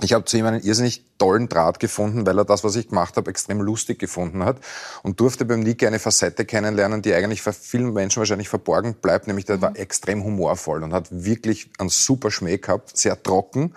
[0.02, 3.18] Ich habe zu ihm einen irrsinnig tollen Draht gefunden, weil er das, was ich gemacht
[3.18, 4.58] habe, extrem lustig gefunden hat
[5.02, 9.26] und durfte beim Niki eine Facette kennenlernen, die eigentlich für vielen Menschen wahrscheinlich verborgen bleibt,
[9.26, 9.62] nämlich der mhm.
[9.62, 13.74] war extrem humorvoll und hat wirklich einen super Schmäh gehabt, sehr trocken,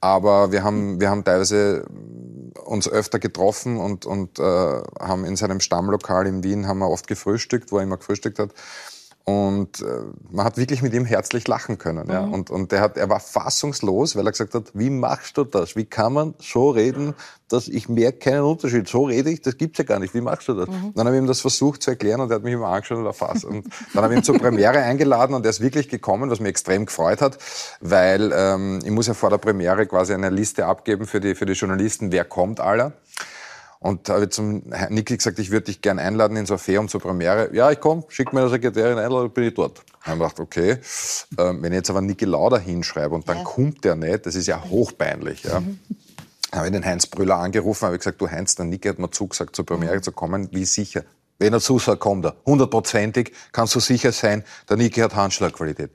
[0.00, 1.84] aber wir haben, wir haben teilweise
[2.64, 7.06] uns öfter getroffen und, und äh, haben in seinem Stammlokal in Wien haben wir oft
[7.06, 8.54] gefrühstückt, wo er immer gefrühstückt hat
[9.28, 9.84] und äh,
[10.30, 12.06] man hat wirklich mit ihm herzlich lachen können.
[12.06, 12.10] Mhm.
[12.10, 12.20] Ja.
[12.20, 15.76] Und, und er, hat, er war fassungslos, weil er gesagt hat, wie machst du das?
[15.76, 17.12] Wie kann man so reden,
[17.50, 18.88] dass ich merke keinen Unterschied?
[18.88, 20.14] So rede ich, das gibt's ja gar nicht.
[20.14, 20.68] Wie machst du das?
[20.68, 20.94] Mhm.
[20.94, 23.04] Dann habe ich ihm das versucht zu erklären und er hat mich immer angeschaut und
[23.04, 23.44] war fast.
[23.44, 26.48] Und dann habe ich ihn zur Premiere eingeladen und er ist wirklich gekommen, was mich
[26.48, 27.36] extrem gefreut hat,
[27.82, 31.44] weil ähm, ich muss ja vor der Premiere quasi eine Liste abgeben für die, für
[31.44, 32.94] die Journalisten, wer kommt aller.
[33.80, 37.00] Und da habe ich zum Niki gesagt, ich würde dich gern einladen ins Orpheum zur
[37.00, 37.54] Premiere.
[37.54, 39.82] Ja, ich komme, schick mir eine Sekretärin ein, bin ich dort.
[40.00, 40.78] Habe ich gedacht, okay,
[41.38, 43.44] ähm, wenn ich jetzt aber Niki Lauda hinschreibe und dann ja.
[43.44, 45.44] kommt der nicht, das ist ja hochpeinlich.
[45.44, 45.62] Ja.
[45.68, 45.78] Mhm.
[46.50, 49.10] Dann habe ich den Heinz Brüller angerufen, habe gesagt, du Heinz, der Niki hat mir
[49.10, 51.04] zugesagt, zur Premiere zu kommen, wie sicher.
[51.38, 52.36] Wenn er zusagt, kommt er.
[52.46, 55.90] Hundertprozentig kannst du sicher sein, der Niki hat Handschlagqualität.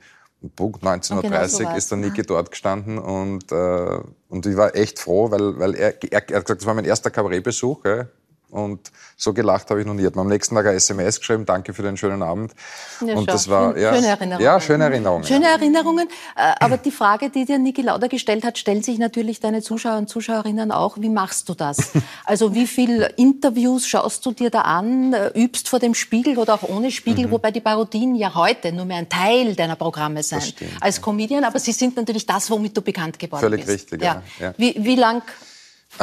[0.56, 5.00] Punkt 19.30 Uhr genau ist der Niki dort gestanden und, äh, und ich war echt
[5.00, 7.84] froh, weil, weil er, er, er hat gesagt, das war mein erster Kabarettbesuch.
[7.84, 8.10] Gell?
[8.54, 10.06] Und so gelacht habe ich noch nie.
[10.06, 12.54] Hat mir am nächsten Tag eine SMS geschrieben, danke für den schönen Abend.
[13.02, 14.46] Ja, und das war ja, schöne Erinnerungen.
[14.46, 15.24] Ja, schöne Erinnerungen.
[15.26, 16.08] Schöne Erinnerungen.
[16.36, 19.98] Äh, aber die Frage, die dir Niki Lauda gestellt hat, stellen sich natürlich deine Zuschauer
[19.98, 20.98] und Zuschauerinnen auch.
[21.00, 21.78] Wie machst du das?
[22.26, 26.54] Also wie viele Interviews schaust du dir da an, äh, übst vor dem Spiegel oder
[26.54, 27.32] auch ohne Spiegel, mhm.
[27.32, 31.60] wobei die Parodien ja heute nur mehr ein Teil deiner Programme sind als Comedian, aber
[31.60, 33.90] sie sind natürlich das, womit du bekannt geworden Völlig bist.
[33.90, 34.22] Völlig richtig, ja.
[34.40, 34.54] ja.
[34.58, 35.22] Wie, wie lang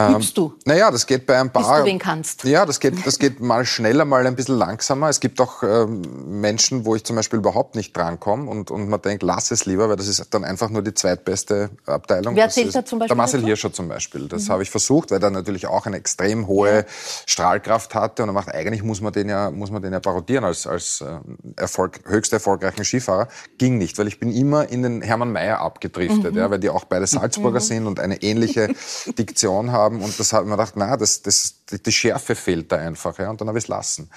[0.09, 0.55] ähm, Übst du?
[0.65, 1.63] Naja, das geht bei ein paar.
[1.63, 2.45] Bis du wen kannst.
[2.45, 5.09] Ja, das geht, das geht mal schneller, mal ein bisschen langsamer.
[5.09, 6.03] Es gibt auch ähm,
[6.41, 9.89] Menschen, wo ich zum Beispiel überhaupt nicht drankomme und, und man denkt, lass es lieber,
[9.89, 12.37] weil das ist dann einfach nur die zweitbeste Abteilung.
[12.37, 13.09] Wer zählt da zum Beispiel?
[13.09, 14.29] Der Marcel Hirscher zum Beispiel.
[14.29, 14.53] Das mhm.
[14.53, 16.85] habe ich versucht, weil er natürlich auch eine extrem hohe ja.
[17.27, 20.45] Strahlkraft hatte und er macht, eigentlich muss man den ja, muss man den ja parodieren
[20.45, 21.19] als, als äh,
[21.57, 23.29] Erfolg, höchst erfolgreichen Skifahrer.
[23.59, 26.39] Ging nicht, weil ich bin immer in den Hermann Mayer abgedriftet, mhm.
[26.39, 27.65] ja, weil die auch beide Salzburger mhm.
[27.65, 28.69] sind und eine ähnliche
[29.19, 33.18] Diktion haben und das hat man gedacht, na, das, das, die Schärfe fehlt da einfach.
[33.18, 34.11] Ja, und dann habe ich es lassen.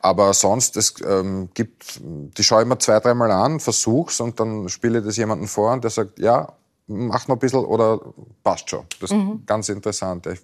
[0.00, 4.68] Aber sonst, es ähm, gibt, die schaue ich mir zwei, dreimal an, versuch's und dann
[4.68, 6.52] spiele ich das jemandem vor und der sagt, ja,
[6.86, 8.00] mach noch ein bisschen oder
[8.44, 8.84] passt schon.
[9.00, 9.42] Das ist mhm.
[9.46, 10.26] ganz interessant.
[10.26, 10.40] Ich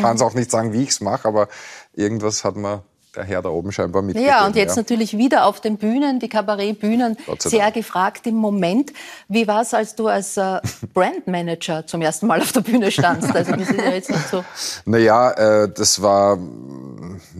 [0.00, 1.48] kann es auch nicht sagen, wie ich es mache, aber
[1.94, 2.82] irgendwas hat man
[3.14, 4.28] der Herr da oben scheinbar mitgegeben.
[4.28, 4.82] Ja, und jetzt ja.
[4.82, 7.74] natürlich wieder auf den Bühnen, die Kabarettbühnen, sehr Dank.
[7.74, 8.92] gefragt im Moment.
[9.28, 10.60] Wie war es, als du als äh,
[10.94, 13.34] Brandmanager zum ersten Mal auf der Bühne standst?
[13.34, 14.44] Also das ist ja jetzt nicht so.
[14.84, 16.38] Naja, äh, das war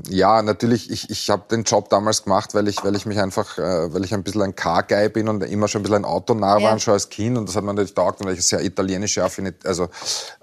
[0.09, 0.91] ja natürlich.
[0.91, 4.05] Ich, ich habe den Job damals gemacht, weil ich, weil ich mich einfach, äh, weil
[4.05, 6.79] ich ein bisschen ein Car-Guy bin und immer schon ein bisschen ein Autonah war, ja.
[6.79, 9.23] schon als Kind und das hat mir natürlich taugt, weil ich sehr italienische
[9.65, 9.89] also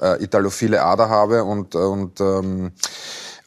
[0.01, 2.71] äh, italophile Ader habe und und ähm,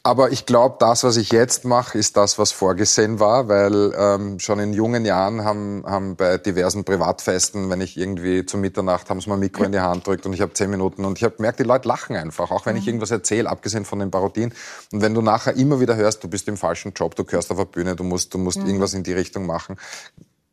[0.05, 4.37] Aber ich glaube, das, was ich jetzt mache, ist das, was vorgesehen war, weil ähm,
[4.37, 9.21] schon in jungen Jahren haben, haben bei diversen Privatfesten, wenn ich irgendwie zur Mitternacht haben
[9.21, 11.37] sie ein Mikro in die Hand drückt und ich habe zehn Minuten und ich habe
[11.37, 12.89] gemerkt, die Leute lachen einfach, auch wenn ich mhm.
[12.89, 14.53] irgendwas erzähle, abgesehen von den Parodien.
[14.91, 17.57] Und wenn du nachher immer wieder hörst, du bist im falschen Job, du gehörst auf
[17.57, 18.65] der Bühne, du musst, du musst mhm.
[18.65, 19.77] irgendwas in die Richtung machen,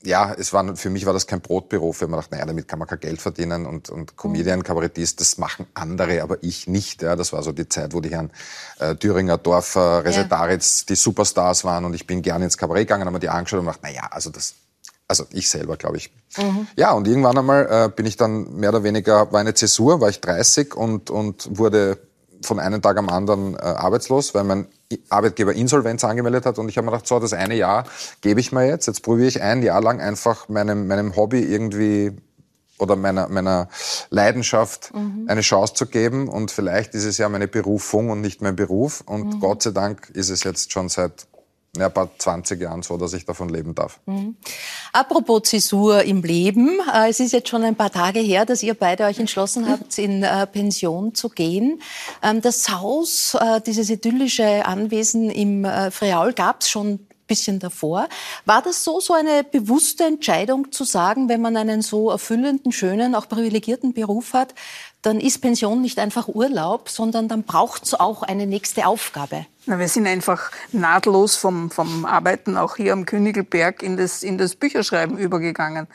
[0.02, 2.78] ja, es war, für mich war das kein Brotberuf, weil man dachte, naja, damit kann
[2.78, 7.02] man kein Geld verdienen und, und Comedian, Kabarettist, das machen andere, aber ich nicht.
[7.02, 8.30] Ja, das war so die Zeit, wo die Herren
[8.78, 10.86] äh, Thüringer, Dorfer, Resetaritz ja.
[10.90, 13.66] die Superstars waren und ich bin gerne ins Kabarett gegangen, haben mir die angeschaut und
[13.66, 14.54] gedacht, naja, also das,
[15.06, 16.10] also ich selber, glaube ich.
[16.38, 16.66] Mhm.
[16.76, 20.08] Ja, und irgendwann einmal äh, bin ich dann mehr oder weniger, war eine Zäsur, war
[20.08, 21.98] ich 30 und, und wurde
[22.42, 24.66] von einem Tag am anderen äh, arbeitslos, weil mein
[25.08, 27.84] Arbeitgeber Insolvenz angemeldet hat und ich habe mir gedacht, so, das eine Jahr
[28.20, 32.12] gebe ich mir jetzt, jetzt probiere ich ein Jahr lang einfach meinem, meinem Hobby irgendwie
[32.80, 33.68] oder meiner, meiner
[34.08, 35.26] Leidenschaft mhm.
[35.28, 39.02] eine Chance zu geben und vielleicht ist es ja meine Berufung und nicht mein Beruf
[39.06, 39.40] und mhm.
[39.40, 41.26] Gott sei Dank ist es jetzt schon seit
[41.76, 44.00] ja, ein paar 20 Jahren so, dass ich davon leben darf.
[44.06, 44.36] Mhm.
[44.92, 48.74] Apropos Zäsur im Leben, äh, es ist jetzt schon ein paar Tage her, dass ihr
[48.74, 51.80] beide euch entschlossen habt, in äh, Pension zu gehen.
[52.22, 58.08] Ähm, das Haus, äh, dieses idyllische Anwesen im Friaul gab es schon bisschen davor.
[58.44, 63.14] War das so, so eine bewusste Entscheidung zu sagen, wenn man einen so erfüllenden, schönen,
[63.14, 64.52] auch privilegierten Beruf hat,
[65.02, 69.46] dann ist Pension nicht einfach Urlaub, sondern dann braucht es auch eine nächste Aufgabe?
[69.66, 74.36] Na, wir sind einfach nahtlos vom, vom Arbeiten auch hier am Königelberg in das, in
[74.36, 75.86] das Bücherschreiben übergegangen.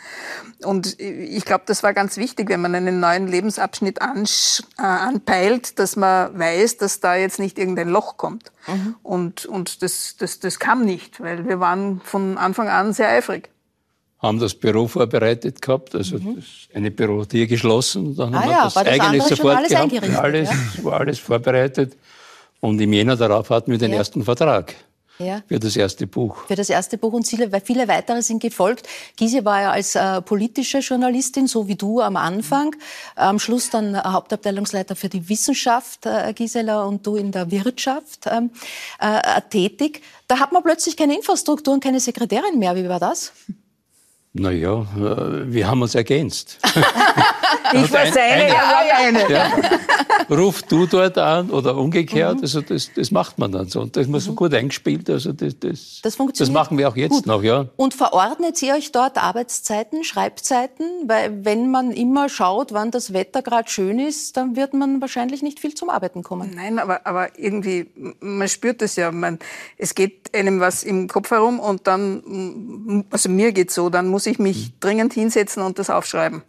[0.63, 5.77] Und ich glaube, das war ganz wichtig, wenn man einen neuen Lebensabschnitt ansch, äh, anpeilt,
[5.79, 8.51] dass man weiß, dass da jetzt nicht irgendein Loch kommt.
[8.67, 8.95] Mhm.
[9.03, 13.49] Und, und das, das, das kam nicht, weil wir waren von Anfang an sehr eifrig
[14.25, 16.43] haben das Büro vorbereitet gehabt, also mhm.
[16.73, 18.15] eine Bürotür geschlossen.
[18.15, 20.09] Dann ah, haben wir ja, das, das eigentlich sofort alles gehabt.
[20.17, 20.83] Alles, ja?
[20.83, 21.95] war alles vorbereitet.
[22.59, 23.97] Und im Jänner darauf hatten wir den ja.
[23.97, 24.75] ersten Vertrag.
[25.17, 25.41] Ja.
[25.47, 26.45] Für das erste Buch.
[26.47, 28.87] Für das erste Buch und viele, viele weitere sind gefolgt.
[29.15, 32.75] Gysi war ja als äh, politische Journalistin, so wie du am Anfang.
[33.15, 38.51] Am Schluss dann Hauptabteilungsleiter für die Wissenschaft, äh, Gisela, und du in der Wirtschaft ähm,
[38.99, 40.01] äh, tätig.
[40.27, 42.75] Da hat man plötzlich keine Infrastruktur und keine Sekretärin mehr.
[42.75, 43.31] Wie war das?
[44.37, 46.59] Naja, äh, wir haben uns ergänzt.
[47.83, 49.31] ich war seine, er war meine.
[49.31, 49.51] Ja.
[50.29, 52.41] Ruf du dort an oder umgekehrt, mhm.
[52.41, 53.81] also das, das macht man dann so.
[53.81, 54.19] Und das ist mhm.
[54.19, 57.25] so gut eingespielt, also das, das, das, das machen wir auch jetzt gut.
[57.25, 57.43] noch.
[57.43, 57.67] Ja.
[57.77, 60.85] Und verordnet ihr euch dort Arbeitszeiten, Schreibzeiten?
[61.07, 65.43] Weil wenn man immer schaut, wann das Wetter gerade schön ist, dann wird man wahrscheinlich
[65.43, 66.51] nicht viel zum Arbeiten kommen.
[66.55, 69.11] Nein, aber, aber irgendwie, man spürt es ja.
[69.11, 69.39] Man,
[69.77, 74.25] es geht einem was im Kopf herum und dann, also mir geht's so, dann muss
[74.25, 74.73] muss ich mich mhm.
[74.79, 76.41] dringend hinsetzen und das aufschreiben.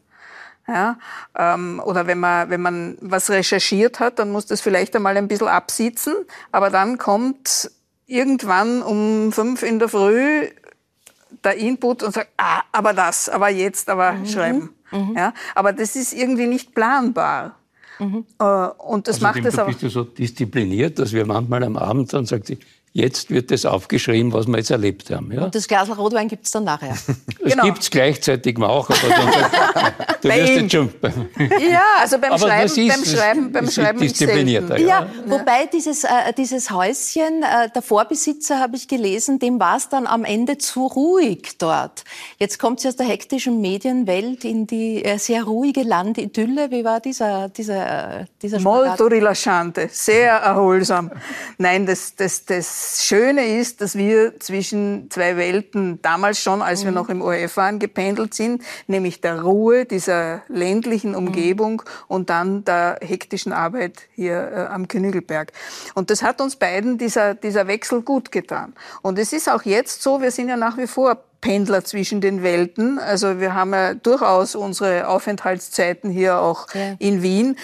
[0.68, 0.98] Ja,
[1.38, 5.28] ähm, oder wenn man, wenn man was recherchiert hat, dann muss das vielleicht einmal ein
[5.28, 6.14] bisschen absitzen,
[6.50, 7.70] aber dann kommt
[8.06, 10.48] irgendwann um fünf in der Früh
[11.44, 14.26] der Input und sagt, ah, aber das, aber jetzt, aber mhm.
[14.26, 14.70] schreiben.
[14.90, 15.14] Mhm.
[15.16, 17.56] Ja, aber das ist irgendwie nicht planbar.
[17.98, 18.24] Mhm.
[18.38, 19.68] Äh, und das also macht es aber.
[19.68, 22.58] Bist du so diszipliniert, dass wir manchmal am Abend dann sagt sie,
[22.96, 25.30] Jetzt wird das aufgeschrieben, was wir jetzt erlebt haben.
[25.30, 25.44] Ja?
[25.44, 26.96] Und das Glas Rotwein gibt es dann nachher.
[27.46, 27.64] Es genau.
[27.64, 30.90] gibt es gleichzeitig auch, aber dann, du wirst jetzt schon.
[31.70, 34.78] Ja, also beim aber Schreiben, ist, beim Schreiben, beim Schreiben disziplinierter.
[34.78, 34.86] Ja.
[34.86, 39.88] ja, wobei dieses, äh, dieses Häuschen, äh, der Vorbesitzer, habe ich gelesen, dem war es
[39.88, 42.02] dann am Ende zu ruhig dort.
[42.38, 46.72] Jetzt kommt sie aus der hektischen Medienwelt in die äh, sehr ruhige Landidylle.
[46.72, 51.12] Wie war dieser, dieser, äh, dieser Molto rilasciante, sehr erholsam.
[51.58, 56.86] Nein, das, das, das Schöne ist, dass wir zwischen zwei Welten damals schon, als mhm.
[56.86, 61.16] wir noch im ORF waren, gependelt sind, nämlich der Ruhe dieser ländlichen mhm.
[61.16, 62.04] Umgebung mhm.
[62.08, 65.52] und dann der hektischen Arbeit hier äh, am Königelberg.
[65.94, 68.74] Und das hat uns beiden dieser, dieser Wechsel gut getan.
[69.02, 72.42] Und es ist auch jetzt so, wir sind ja nach wie vor Pendler zwischen den
[72.42, 72.98] Welten.
[72.98, 76.96] Also wir haben ja durchaus unsere Aufenthaltszeiten hier auch ja.
[76.98, 77.56] in Wien,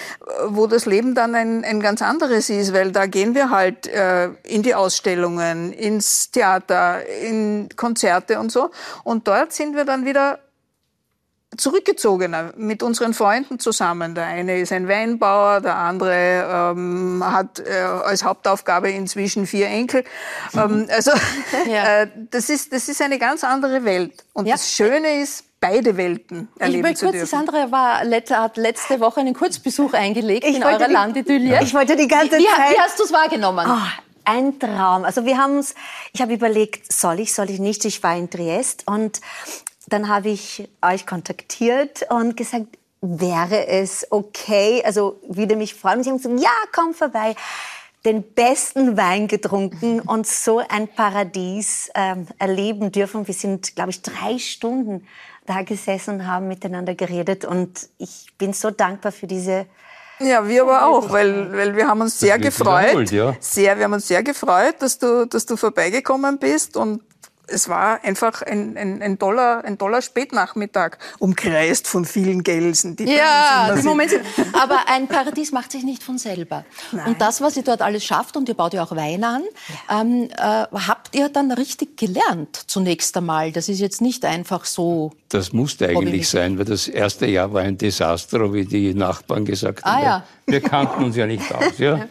[0.46, 4.28] wo das Leben dann ein, ein ganz anderes ist, weil da gehen wir halt äh,
[4.44, 8.70] in die Ausstellungen, ins Theater, in Konzerte und so.
[9.02, 10.38] Und dort sind wir dann wieder
[11.56, 14.14] zurückgezogener mit unseren Freunden zusammen.
[14.14, 20.04] Der eine ist ein Weinbauer, der andere ähm, hat äh, als Hauptaufgabe inzwischen vier Enkel.
[20.54, 21.12] Ähm, also
[21.66, 21.84] ja.
[22.02, 24.24] äh, das, ist, das ist eine ganz andere Welt.
[24.32, 24.54] Und ja.
[24.54, 27.30] das Schöne ist, beide Welten erleben ich zu kurz, dürfen.
[27.30, 31.62] Sandra war, hat letzte Woche einen Kurzbesuch eingelegt ich in eurer die, Landidylle.
[31.62, 32.72] Ich wollte die ganze wie, Zeit...
[32.72, 33.66] Wie hast du es wahrgenommen?
[33.68, 35.04] Oh, ein Traum.
[35.04, 35.74] Also wir haben uns,
[36.12, 37.84] ich habe überlegt, soll ich, soll ich nicht?
[37.84, 39.20] Ich war in Triest und
[39.88, 42.66] dann habe ich euch kontaktiert und gesagt,
[43.00, 45.98] wäre es okay, also würde mich freuen.
[45.98, 47.34] Und sie haben gesagt, ja, komm vorbei.
[48.04, 53.26] den besten Wein getrunken und so ein Paradies ähm, erleben dürfen.
[53.26, 55.06] Wir sind, glaube ich, drei Stunden
[55.46, 57.44] da gesessen und haben miteinander geredet.
[57.44, 59.66] Und ich bin so dankbar für diese
[60.20, 63.10] ja, wir aber auch, weil, weil wir haben uns sehr gefreut.
[63.10, 63.34] Ja.
[63.40, 67.02] Sehr, wir haben uns sehr gefreut, dass du, dass du vorbeigekommen bist und
[67.52, 72.96] es war einfach ein, ein, ein, toller, ein toller Spätnachmittag, umkreist von vielen Gelsen.
[72.96, 74.20] Die ja, die Momente.
[74.52, 76.64] Aber ein Paradies macht sich nicht von selber.
[76.90, 77.06] Nein.
[77.08, 79.42] Und das, was ihr dort alles schafft, und ihr baut ja auch Wein an,
[79.88, 80.00] ja.
[80.00, 83.52] ähm, äh, habt ihr dann richtig gelernt zunächst einmal?
[83.52, 85.12] Das ist jetzt nicht einfach so.
[85.28, 89.84] Das musste eigentlich sein, weil das erste Jahr war ein Desaster, wie die Nachbarn gesagt
[89.84, 90.04] ah, haben.
[90.04, 90.24] Ja.
[90.46, 91.78] Wir kannten uns ja nicht aus.
[91.78, 92.06] Ja.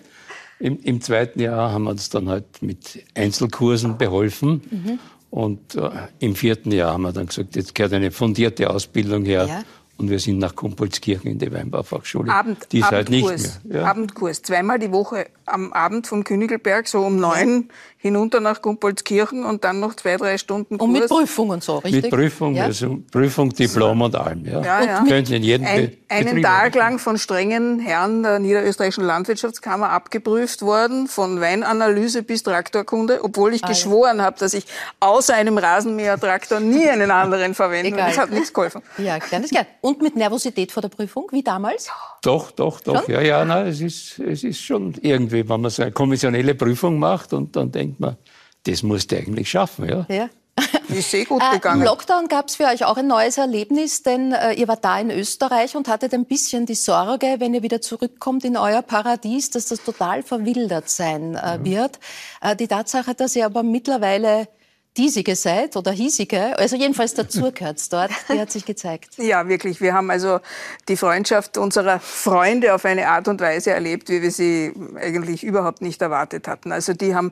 [0.60, 4.62] Im, Im, zweiten Jahr haben wir uns dann halt mit Einzelkursen beholfen.
[4.69, 4.99] Mhm.
[5.32, 5.89] Und äh,
[6.20, 9.46] im vierten Jahr haben wir dann gesagt, jetzt gehört eine fundierte Ausbildung her.
[9.48, 9.63] Ja.
[9.98, 12.32] Und wir sind nach Kumpolskirchen in die Weinbaufachschule.
[12.32, 13.82] Abend, die ist Abendkurs, halt nicht mehr.
[13.82, 13.88] Ja.
[13.88, 17.70] Abendkurs, zweimal die Woche am Abend vom Königelberg, so um neun
[18.01, 20.87] hinunter nach Gumpolskirchen und dann noch zwei, drei Stunden Kurs.
[20.87, 22.03] Und mit Prüfung und so, richtig?
[22.03, 22.65] Mit Prüfung, ja?
[22.65, 24.43] also Prüfung, Diplom und allem.
[24.43, 24.61] Ja.
[24.61, 25.03] Ja, ja.
[25.07, 30.63] Können Sie in jedem Ein, einen Tag lang von strengen Herren der Niederösterreichischen Landwirtschaftskammer abgeprüft
[30.63, 34.23] worden, von Weinanalyse bis Traktorkunde, obwohl ich ah, geschworen ja.
[34.23, 34.65] habe, dass ich
[34.99, 37.95] außer einem Rasenmähertraktor nie einen anderen verwende.
[37.95, 38.81] Das hat nichts geholfen.
[38.97, 39.67] Ja, kleines Gern.
[39.81, 41.91] Und mit Nervosität vor der Prüfung, wie damals?
[42.21, 43.05] Doch, doch, doch.
[43.05, 43.13] Schon?
[43.13, 46.99] Ja, ja, nein, es ist, es ist schon irgendwie, wenn man so eine kommissionelle Prüfung
[46.99, 48.17] macht und dann denkt man,
[48.63, 50.06] das musst du eigentlich schaffen, ja.
[50.10, 50.30] ja.
[50.89, 51.82] Ist sehr gut äh, gegangen.
[51.82, 54.84] Äh, Im Lockdown gab es für euch auch ein neues Erlebnis, denn äh, ihr wart
[54.84, 58.82] da in Österreich und hattet ein bisschen die Sorge, wenn ihr wieder zurückkommt in euer
[58.82, 61.65] Paradies, dass das total verwildert sein äh, mhm.
[61.65, 61.99] wird.
[62.41, 64.47] Äh, die Tatsache, dass ihr aber mittlerweile
[64.97, 69.17] diesige seid oder hiesige, also jedenfalls dazu gehört dort, die hat sich gezeigt.
[69.17, 69.80] Ja, wirklich.
[69.80, 70.39] Wir haben also
[70.89, 75.82] die Freundschaft unserer Freunde auf eine Art und Weise erlebt, wie wir sie eigentlich überhaupt
[75.82, 76.73] nicht erwartet hatten.
[76.73, 77.32] Also die haben,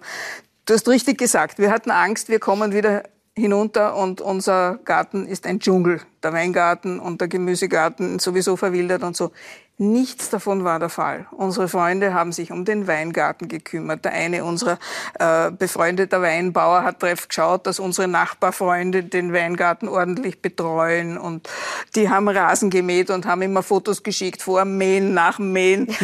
[0.66, 3.04] du hast richtig gesagt, wir hatten Angst, wir kommen wieder
[3.36, 6.02] hinunter und unser Garten ist ein Dschungel.
[6.22, 9.32] Der Weingarten und der Gemüsegarten sowieso verwildert und so.
[9.82, 11.26] Nichts davon war der Fall.
[11.32, 14.04] Unsere Freunde haben sich um den Weingarten gekümmert.
[14.04, 14.78] Der eine unserer
[15.18, 21.48] äh, befreundeter Weinbauer hat drauf geschaut, dass unsere Nachbarfreunde den Weingarten ordentlich betreuen und
[21.96, 25.88] die haben Rasen gemäht und haben immer Fotos geschickt vor Mähen, nach Mähen.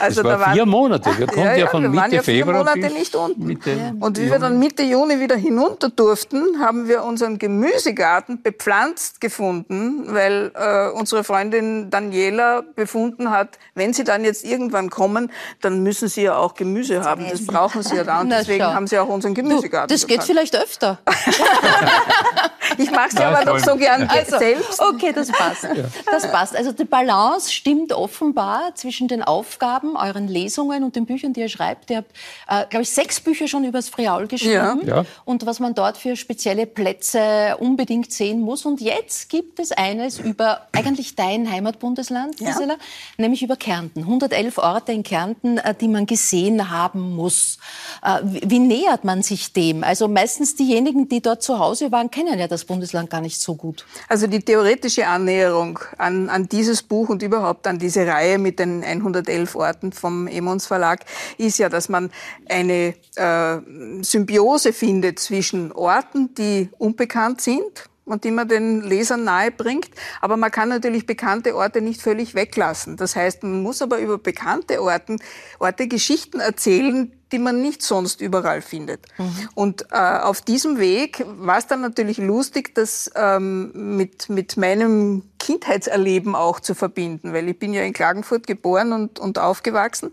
[0.00, 1.16] also das war da waren, vier Monate.
[1.16, 3.46] Wir konnten ja, ja, von wir Mitte waren ja vier Februar Monate nicht unten.
[3.46, 9.20] Mitte und wie wir dann Mitte Juni wieder hinunter durften, haben wir unseren Gemüsegarten bepflanzt
[9.20, 15.30] gefunden, weil äh, unsere Freundin Daniela Wähler befunden hat, wenn sie dann jetzt irgendwann kommen,
[15.60, 17.26] dann müssen sie ja auch Gemüse haben.
[17.30, 18.20] Das brauchen sie ja da.
[18.20, 19.88] Und deswegen haben sie auch unseren Gemüsegarten.
[19.88, 20.98] Du, das geht vielleicht öfter.
[22.78, 24.80] ich mache es ja aber doch so gern also, selbst.
[24.80, 25.68] Okay, das passt.
[26.10, 26.56] Das passt.
[26.56, 31.48] Also die Balance stimmt offenbar zwischen den Aufgaben, euren Lesungen und den Büchern, die ihr
[31.48, 31.90] schreibt.
[31.90, 32.10] Ihr habt,
[32.48, 34.80] äh, glaube ich, sechs Bücher schon über das Friaul geschrieben.
[34.86, 34.96] Ja.
[34.96, 35.04] Ja.
[35.24, 38.64] Und was man dort für spezielle Plätze unbedingt sehen muss.
[38.64, 42.78] Und jetzt gibt es eines über eigentlich dein Heimatbundesland Bundesland, Gisela, ja.
[43.18, 44.00] nämlich über Kärnten.
[44.00, 47.58] 111 Orte in Kärnten, äh, die man gesehen haben muss.
[48.02, 49.84] Äh, wie nähert man sich dem?
[49.84, 53.54] Also meistens diejenigen, die dort zu Hause waren, kennen ja das Bundesland gar nicht so
[53.54, 53.84] gut.
[54.08, 58.84] Also die theoretische Annäherung an, an dieses Buch und überhaupt an diese Reihe mit den
[58.84, 61.04] 111 Orten vom Emons Verlag
[61.38, 62.10] ist ja, dass man
[62.48, 69.50] eine äh, Symbiose findet zwischen Orten, die unbekannt sind, und die man den Lesern nahe
[69.50, 69.90] bringt.
[70.20, 72.96] Aber man kann natürlich bekannte Orte nicht völlig weglassen.
[72.96, 75.18] Das heißt, man muss aber über bekannte Orten,
[75.58, 79.06] Orte Geschichten erzählen, die man nicht sonst überall findet.
[79.18, 79.48] Mhm.
[79.54, 85.22] Und äh, auf diesem Weg war es dann natürlich lustig, das ähm, mit, mit meinem
[85.38, 90.12] Kindheitserleben auch zu verbinden, weil ich bin ja in Klagenfurt geboren und, und aufgewachsen.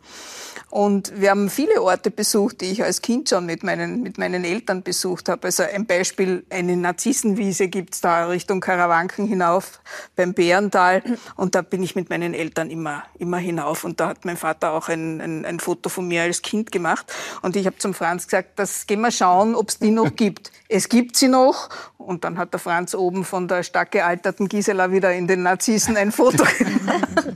[0.72, 4.46] Und wir haben viele Orte besucht, die ich als Kind schon mit meinen, mit meinen
[4.46, 5.48] Eltern besucht habe.
[5.48, 9.82] Also ein Beispiel, eine Narzissenwiese gibt's da Richtung Karawanken hinauf
[10.16, 11.04] beim Bärental.
[11.36, 13.84] Und da bin ich mit meinen Eltern immer, immer hinauf.
[13.84, 17.14] Und da hat mein Vater auch ein, ein, ein Foto von mir als Kind gemacht.
[17.42, 20.54] Und ich habe zum Franz gesagt, das gehen wir schauen, ob es die noch gibt.
[20.70, 21.68] Es gibt sie noch.
[21.98, 25.98] Und dann hat der Franz oben von der stark gealterten Gisela wieder in den Narzissen
[25.98, 27.36] ein Foto gemacht.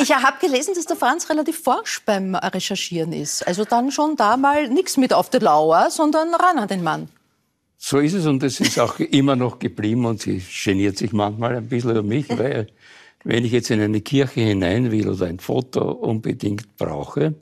[0.00, 3.46] Ich habe gelesen, dass der Franz relativ forsch beim Recherchieren ist.
[3.46, 7.08] Also dann schon da mal nichts mit auf der Lauer, sondern ran an den Mann.
[7.78, 11.56] So ist es und es ist auch immer noch geblieben und sie geniert sich manchmal
[11.56, 12.66] ein bisschen über mich, weil
[13.24, 17.34] wenn ich jetzt in eine Kirche hinein will oder ein Foto unbedingt brauche,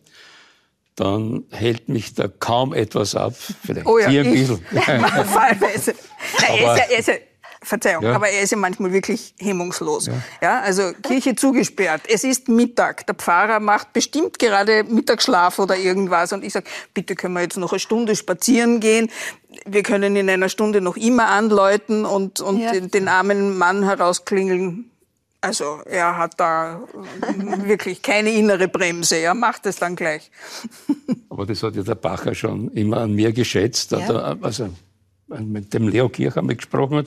[0.95, 3.35] dann hält mich da kaum etwas ab.
[3.37, 4.59] Vielleicht oh ja, hier ein bisschen.
[4.71, 5.95] Fallweise.
[6.49, 6.77] Aber,
[7.63, 8.15] Verzeihung, ja.
[8.15, 10.07] aber er ist ja manchmal wirklich hemmungslos.
[10.07, 10.13] Ja.
[10.41, 10.61] ja.
[10.61, 12.03] also Kirche zugesperrt.
[12.09, 13.07] Es ist Mittag.
[13.07, 16.33] Der Pfarrer macht bestimmt gerade Mittagsschlaf oder irgendwas.
[16.33, 19.11] Und ich sage, bitte können wir jetzt noch eine Stunde spazieren gehen.
[19.67, 22.73] Wir können in einer Stunde noch immer anläuten und, und ja.
[22.73, 24.91] den, den armen Mann herausklingeln.
[25.41, 26.81] Also er hat da
[27.65, 29.17] wirklich keine innere Bremse.
[29.17, 30.31] Er macht es dann gleich.
[31.29, 33.93] Aber das hat ja der Bacher schon immer an mir geschätzt.
[33.93, 34.37] Ja.
[34.41, 34.71] also
[35.29, 37.07] mit dem Leo Kircher gesprochen hat,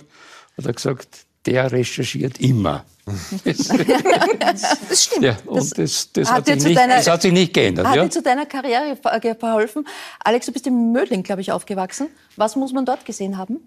[0.58, 2.86] hat er gesagt, der recherchiert immer.
[3.46, 5.24] das stimmt.
[5.24, 7.88] Ja, und das, das, hat, hat nicht, deiner, das, hat sich nicht, geändert.
[7.88, 8.04] Hat ja?
[8.04, 9.88] dir zu deiner Karriere geholfen?
[10.20, 12.08] Alex, du bist in Mödling, glaube ich, aufgewachsen.
[12.36, 13.60] Was muss man dort gesehen haben?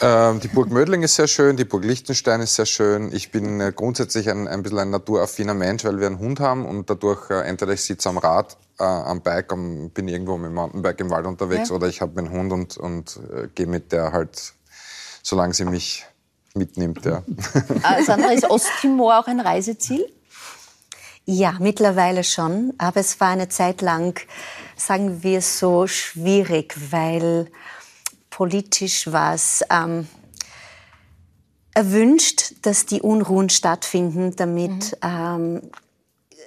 [0.00, 3.12] Ähm, die Burg Mödling ist sehr schön, die Burg Liechtenstein ist sehr schön.
[3.12, 6.66] Ich bin äh, grundsätzlich ein, ein bisschen ein naturaffiner Mensch, weil wir einen Hund haben
[6.66, 10.46] und dadurch äh, entweder ich sitze am Rad, äh, am Bike, am, bin irgendwo mit
[10.46, 11.76] dem Mountainbike im Wald unterwegs ja.
[11.76, 14.54] oder ich habe meinen Hund und, und äh, gehe mit der halt,
[15.24, 16.04] solange sie mich
[16.54, 17.04] mitnimmt.
[17.04, 17.24] Ja.
[17.82, 20.06] Äh, Sandra, ist Osttimor auch ein Reiseziel?
[21.24, 22.74] Ja, mittlerweile schon.
[22.78, 24.20] Aber es war eine Zeit lang,
[24.76, 27.50] sagen wir so, schwierig, weil
[28.30, 30.06] politisch war es ähm,
[31.72, 34.98] erwünscht, dass die Unruhen stattfinden, damit mhm.
[35.02, 35.62] ähm,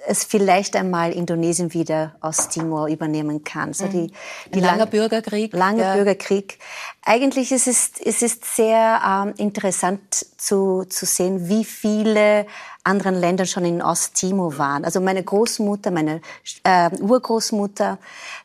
[0.08, 3.72] es vielleicht einmal Indonesien wieder Osttimor übernehmen kann.
[3.72, 4.10] So die,
[4.52, 5.52] die Ein langer lang, Bürgerkrieg.
[5.52, 5.94] Langer ja.
[5.94, 6.58] Bürgerkrieg.
[7.04, 10.00] Eigentlich ist es, es ist sehr ähm, interessant
[10.36, 12.46] zu, zu sehen, wie viele
[12.84, 14.84] anderen Länder schon in Osttimor waren.
[14.84, 16.22] Also meine Großmutter, meine
[16.64, 17.98] äh, Urgroßmutter,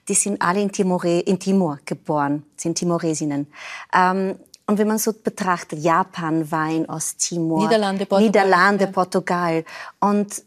[0.07, 3.47] die sind alle in, Timore, in Timor geboren, sind Timoresinnen.
[3.95, 8.25] Ähm, und wenn man so betrachtet, Japan war in Osttimor, Niederlande, Portugal.
[8.25, 8.91] Niederlande, ja.
[8.91, 9.65] Portugal.
[9.99, 10.43] Und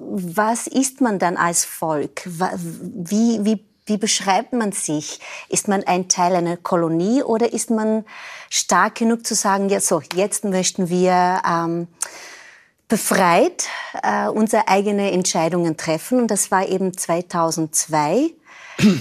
[0.00, 2.22] was ist man dann als Volk?
[2.26, 5.20] Wie, wie, wie beschreibt man sich?
[5.48, 8.04] Ist man ein Teil einer Kolonie oder ist man
[8.48, 11.88] stark genug zu sagen, ja so, jetzt möchten wir ähm,
[12.88, 13.68] befreit
[14.02, 16.20] äh, unsere eigenen Entscheidungen treffen.
[16.20, 18.30] Und das war eben 2002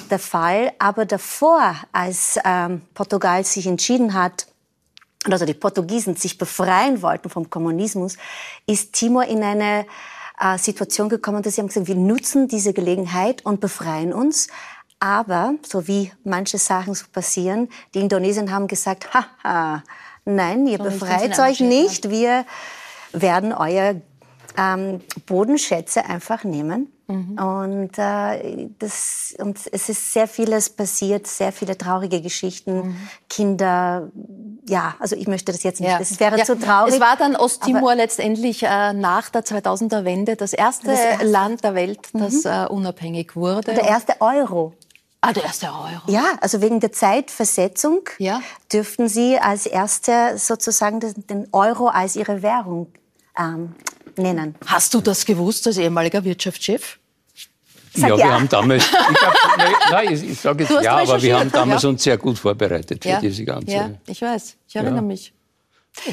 [0.09, 0.73] der Fall.
[0.79, 4.47] Aber davor, als ähm, Portugal sich entschieden hat,
[5.25, 8.17] also die Portugiesen sich befreien wollten vom Kommunismus,
[8.65, 9.85] ist Timor in eine
[10.39, 14.47] äh, Situation gekommen, dass sie haben gesagt, wir nutzen diese Gelegenheit und befreien uns.
[14.99, 19.83] Aber, so wie manche Sachen so passieren, die Indonesier haben gesagt, haha,
[20.25, 22.45] nein, ihr so befreit euch nicht, wir
[23.13, 23.95] werden euer
[24.57, 26.91] ähm, Bodenschätze einfach nehmen.
[27.09, 27.39] Mhm.
[27.39, 33.09] Und, äh, das, und es ist sehr vieles passiert, sehr viele traurige Geschichten, mhm.
[33.27, 34.11] Kinder,
[34.67, 35.97] ja, also ich möchte das jetzt nicht, ja.
[35.97, 36.45] das wäre ja.
[36.45, 36.93] zu traurig.
[36.93, 41.25] Es war dann Osttimor letztendlich äh, nach der 2000er Wende das erste, das erste.
[41.25, 42.51] Land der Welt, das mhm.
[42.51, 43.73] äh, unabhängig wurde.
[43.73, 44.73] Der erste Euro.
[45.21, 46.03] Ah, der erste Euro.
[46.07, 48.39] Ja, also wegen der Zeitversetzung ja.
[48.71, 52.87] dürften Sie als Erste sozusagen den Euro als Ihre Währung
[53.37, 53.75] ähm,
[54.15, 54.55] nennen.
[54.65, 56.98] Hast du das gewusst als ehemaliger Wirtschaftschef?
[57.93, 61.39] Sag ja, ja, wir haben damals, ich, nein, ich, ich sage jetzt ja, aber wir
[61.39, 61.89] haben damals ja.
[61.89, 63.19] uns sehr gut vorbereitet für ja.
[63.19, 63.71] diese ganze.
[63.71, 65.33] Ja, ich weiß, ich erinnere mich.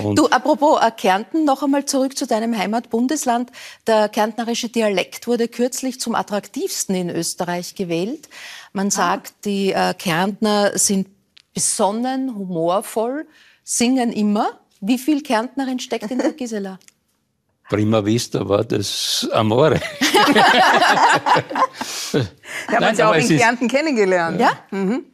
[0.02, 3.50] Und du, apropos äh, Kärnten, noch einmal zurück zu deinem Heimatbundesland.
[3.86, 8.28] Der kärntnerische Dialekt wurde kürzlich zum attraktivsten in Österreich gewählt.
[8.72, 8.90] Man ah.
[8.90, 9.40] sagt, ah.
[9.44, 11.08] die äh, Kärntner sind
[11.54, 13.26] besonnen, humorvoll,
[13.64, 14.60] singen immer.
[14.80, 16.78] Wie viel Kärntnerin steckt in der Gisela?
[17.68, 19.80] Prima Vista war das Amore.
[22.12, 24.40] Wir haben uns ja auch in Kärnten kennengelernt.
[24.40, 24.52] Ja?
[24.70, 25.04] Mhm.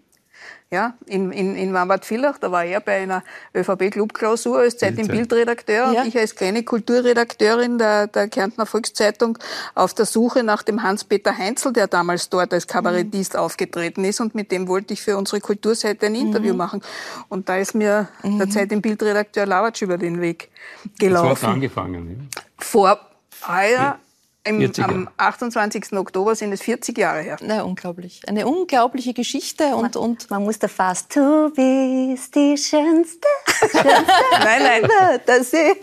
[0.70, 3.22] Ja, in, in, in Wambad-Villach, da war er bei einer
[3.54, 6.00] ÖVP-Clubklausur als Zeit im Bildredakteur ja.
[6.00, 9.38] und ich als kleine Kulturredakteurin der, der Kärntner Volkszeitung
[9.74, 13.40] auf der Suche nach dem Hans-Peter Heinzel, der damals dort als Kabarettist mhm.
[13.40, 16.58] aufgetreten ist und mit dem wollte ich für unsere Kulturseite ein Interview mhm.
[16.58, 16.80] machen.
[17.28, 18.38] Und da ist mir mhm.
[18.38, 20.48] der Zeit im Bildredakteur Lauertsch über den Weg
[20.98, 21.28] gelaufen.
[21.28, 22.30] Das hat angefangen.
[22.34, 22.42] Ja.
[22.56, 22.98] Vor,
[23.42, 23.98] ah ja,
[24.44, 25.92] im, am 28.
[25.92, 27.37] Oktober sind es 40 Jahre her.
[27.42, 28.22] Na, unglaublich.
[28.26, 33.28] Eine unglaubliche Geschichte und, man, und man musste fast, du bist die schönste.
[33.57, 33.78] schönste
[34.42, 35.76] nein, nein, das ist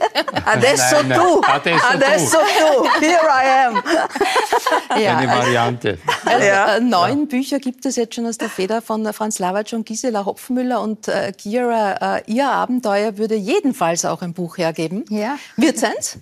[0.45, 5.02] adesso nein, nein, tu, adesso, adesso tu, here I am.
[5.02, 5.98] ja, Eine Variante.
[6.26, 6.76] Also, ja.
[6.76, 7.26] Äh, neun ja.
[7.26, 11.08] Bücher gibt es jetzt schon aus der Feder von Franz Lawatsch und Gisela Hopfmüller und
[11.08, 15.06] äh, Gira, äh, ihr Abenteuer würde jedenfalls auch ein Buch hergeben.
[15.10, 15.38] Ja.
[15.56, 16.19] Wird's eins?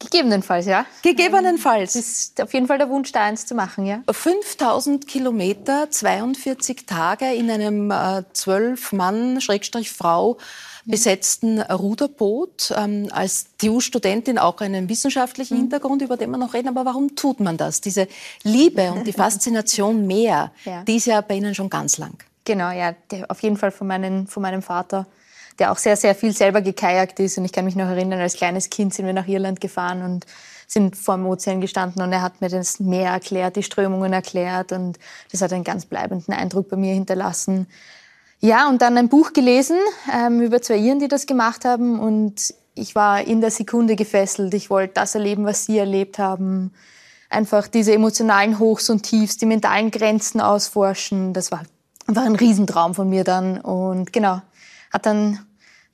[0.00, 0.86] Gegebenenfalls, ja.
[1.02, 1.94] Gegebenenfalls.
[1.94, 4.02] Das ist auf jeden Fall der Wunsch, da eins zu machen, ja.
[4.08, 10.38] 5000 Kilometer, 42 Tage in einem äh, 12 Mann, Schrägstrich Frau,
[10.84, 12.72] besetzten Ruderboot.
[12.76, 15.62] Ähm, als TU-Studentin auch einen wissenschaftlichen mhm.
[15.62, 16.68] Hintergrund, über den wir noch reden.
[16.68, 17.80] Aber warum tut man das?
[17.80, 18.06] Diese
[18.44, 20.84] Liebe und die Faszination mehr, ja.
[20.84, 22.22] die ist ja bei Ihnen schon ganz lang.
[22.44, 22.94] Genau, ja.
[23.28, 25.06] auf jeden Fall von, meinen, von meinem Vater
[25.58, 27.38] der auch sehr, sehr viel selber gekajakt ist.
[27.38, 30.26] Und ich kann mich noch erinnern, als kleines Kind sind wir nach Irland gefahren und
[30.68, 34.70] sind vor dem Ozean gestanden und er hat mir das Meer erklärt, die Strömungen erklärt
[34.72, 34.98] und
[35.32, 37.66] das hat einen ganz bleibenden Eindruck bei mir hinterlassen.
[38.40, 39.78] Ja, und dann ein Buch gelesen
[40.14, 44.54] ähm, über zwei Iren, die das gemacht haben und ich war in der Sekunde gefesselt.
[44.54, 46.72] Ich wollte das erleben, was sie erlebt haben.
[47.30, 51.32] Einfach diese emotionalen Hochs und Tiefs, die mentalen Grenzen ausforschen.
[51.32, 51.62] Das war
[52.06, 53.60] einfach ein Riesentraum von mir dann.
[53.60, 54.40] Und genau,
[54.92, 55.40] hat dann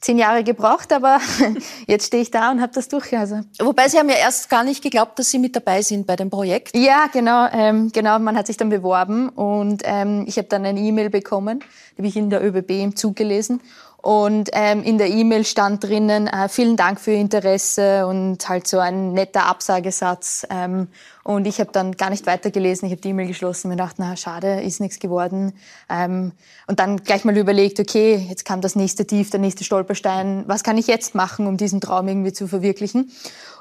[0.04, 1.18] zehn Jahre gebraucht, aber
[1.86, 3.16] jetzt stehe ich da und habe das durch.
[3.16, 3.40] Also.
[3.58, 6.28] Wobei Sie haben ja erst gar nicht geglaubt, dass Sie mit dabei sind bei dem
[6.28, 6.76] Projekt.
[6.76, 8.18] Ja, genau, ähm, genau.
[8.18, 11.60] Man hat sich dann beworben und ähm, ich habe dann eine E-Mail bekommen,
[11.92, 13.60] die habe ich in der ÖBB im Zug gelesen
[14.04, 18.66] und ähm, in der E-Mail stand drinnen, äh, vielen Dank für Ihr Interesse und halt
[18.66, 20.46] so ein netter Absagesatz.
[20.50, 20.88] Ähm,
[21.22, 22.84] und ich habe dann gar nicht weitergelesen.
[22.84, 25.54] Ich habe die E-Mail geschlossen und mir gedacht, na schade, ist nichts geworden.
[25.88, 26.32] Ähm,
[26.66, 30.44] und dann gleich mal überlegt, okay, jetzt kam das nächste Tief, der nächste Stolperstein.
[30.48, 33.10] Was kann ich jetzt machen, um diesen Traum irgendwie zu verwirklichen?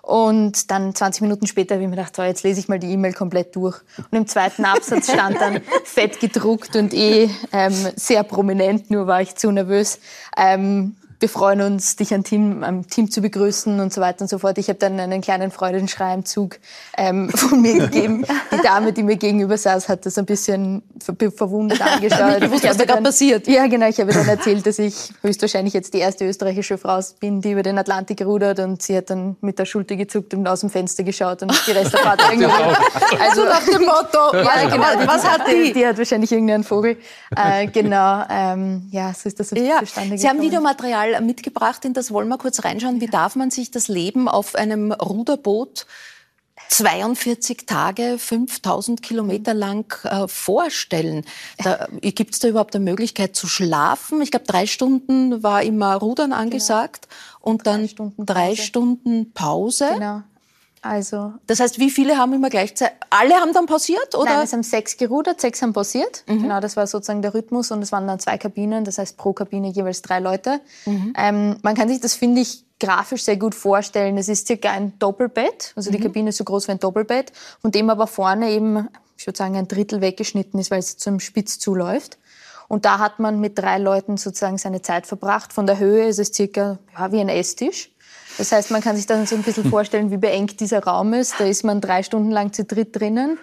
[0.06, 2.92] Und dann 20 Minuten später habe ich mir gedacht, so, jetzt lese ich mal die
[2.92, 3.80] E-Mail komplett durch.
[4.12, 9.22] Und im zweiten Absatz stand dann fett gedruckt und eh ähm, sehr prominent, nur war
[9.22, 10.00] ich zu nervös.
[10.36, 14.28] Ähm, wir freuen uns, dich am Team, am Team zu begrüßen und so weiter und
[14.28, 14.58] so fort.
[14.58, 16.60] Ich habe dann einen kleinen Freudenschrei im Zug
[16.98, 18.26] ähm, von mir gegeben.
[18.52, 22.42] Die Dame, die mir gegenüber saß, hat das ein bisschen ver verwundert angeschaut.
[22.42, 23.48] du wusstest, was da gerade passiert.
[23.48, 23.88] Ja, genau.
[23.88, 27.64] Ich habe dann erzählt, dass ich höchstwahrscheinlich jetzt die erste österreichische Frau bin, die über
[27.64, 31.04] den Atlantik rudert und sie hat dann mit der Schulter gezuckt und aus dem Fenster
[31.04, 32.52] geschaut und die Rest der Fahrt irgendwie.
[33.18, 35.72] Also nach dem Motto, ja, genau, was hat die?
[35.72, 36.98] Die hat wahrscheinlich irgendeinen Vogel.
[37.34, 39.80] Äh, genau, ähm, ja, so ist das ja.
[39.80, 40.18] zustande gekommen.
[40.18, 43.02] Sie haben Videomaterial mitgebracht, in das wollen wir kurz reinschauen.
[43.02, 45.86] Wie darf man sich das Leben auf einem Ruderboot
[46.70, 51.26] 42 Tage, 5000 Kilometer lang äh, vorstellen.
[52.02, 54.22] Gibt es da überhaupt eine Möglichkeit zu schlafen?
[54.22, 57.52] Ich glaube, drei Stunden war immer Rudern angesagt genau.
[57.52, 59.90] und dann drei Stunden, drei Stunden Pause.
[59.94, 60.24] Genau.
[60.84, 62.96] Also das heißt, wie viele haben immer gleichzeitig?
[63.10, 64.36] Alle haben dann pausiert oder?
[64.36, 66.26] Nein, es haben sechs gerudert, sechs haben pausiert.
[66.28, 66.44] Mhm.
[66.44, 69.32] Genau, das war sozusagen der Rhythmus und es waren dann zwei Kabinen, das heißt pro
[69.32, 70.60] Kabine jeweils drei Leute.
[70.86, 71.14] Mhm.
[71.18, 74.18] Ähm, man kann sich das finde ich grafisch sehr gut vorstellen.
[74.18, 76.04] Es ist circa ein Doppelbett, also die mhm.
[76.04, 77.32] Kabine ist so groß wie ein Doppelbett,
[77.62, 81.22] von dem aber vorne eben, ich würde sagen, ein Drittel weggeschnitten ist, weil es zum
[81.22, 82.18] Spitz zuläuft.
[82.68, 85.54] Und da hat man mit drei Leuten sozusagen seine Zeit verbracht.
[85.54, 87.92] Von der Höhe ist es circa ja, wie ein Esstisch.
[88.38, 91.36] Das heißt, man kann sich dann so ein bisschen vorstellen, wie beengt dieser Raum ist.
[91.40, 93.38] Da ist man drei Stunden lang zu dritt drinnen.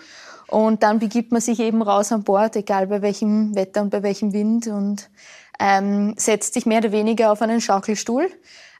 [0.51, 4.03] Und dann begibt man sich eben raus an Bord, egal bei welchem Wetter und bei
[4.03, 5.09] welchem Wind, und
[5.61, 8.28] ähm, setzt sich mehr oder weniger auf einen Schaukelstuhl,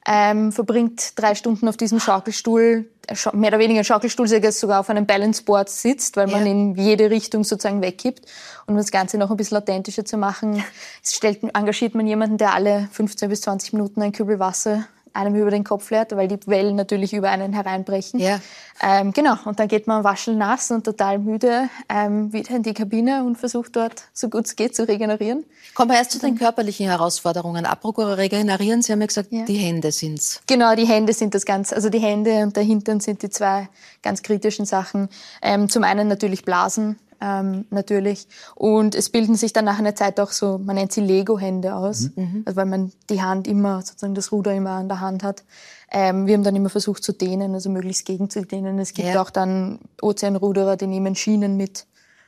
[0.05, 4.89] ähm, verbringt drei Stunden auf diesem Schaukelstuhl, äh, mehr oder weniger ein Schaukelstuhl, sogar auf
[4.89, 6.51] einem Balanceboard sitzt, weil man ja.
[6.51, 8.25] in jede Richtung sozusagen weggibt.
[8.65, 10.61] Und um das Ganze noch ein bisschen authentischer zu machen,
[11.05, 15.51] stellt, engagiert man jemanden, der alle 15 bis 20 Minuten ein Kübel Wasser einem über
[15.51, 18.19] den Kopf leert, weil die Wellen natürlich über einen hereinbrechen.
[18.19, 18.39] Ja.
[18.81, 23.23] Ähm, genau, und dann geht man waschelnass und total müde ähm, wieder in die Kabine
[23.23, 25.45] und versucht dort, so gut es geht, zu regenerieren.
[25.75, 27.65] Kommen wir erst zu den körperlichen Herausforderungen.
[27.65, 29.45] Apropos regenerieren, Sie haben ja gesagt, ja.
[29.45, 30.41] die Hände sind's.
[30.47, 33.69] Genau, die Hände sind das ganz, also die Hände und der Hintern sind die zwei
[34.01, 35.09] ganz kritischen Sachen.
[35.41, 38.27] Ähm, zum einen natürlich Blasen, ähm, natürlich.
[38.55, 42.09] Und es bilden sich dann nach einer Zeit auch so, man nennt sie Lego-Hände aus,
[42.15, 42.43] mhm.
[42.45, 45.43] also weil man die Hand immer, sozusagen das Ruder immer an der Hand hat.
[45.91, 48.79] Ähm, wir haben dann immer versucht zu dehnen, also möglichst gegen zu dehnen.
[48.79, 49.21] Es gibt ja.
[49.21, 51.85] auch dann Ozeanruderer, die nehmen Schienen mit.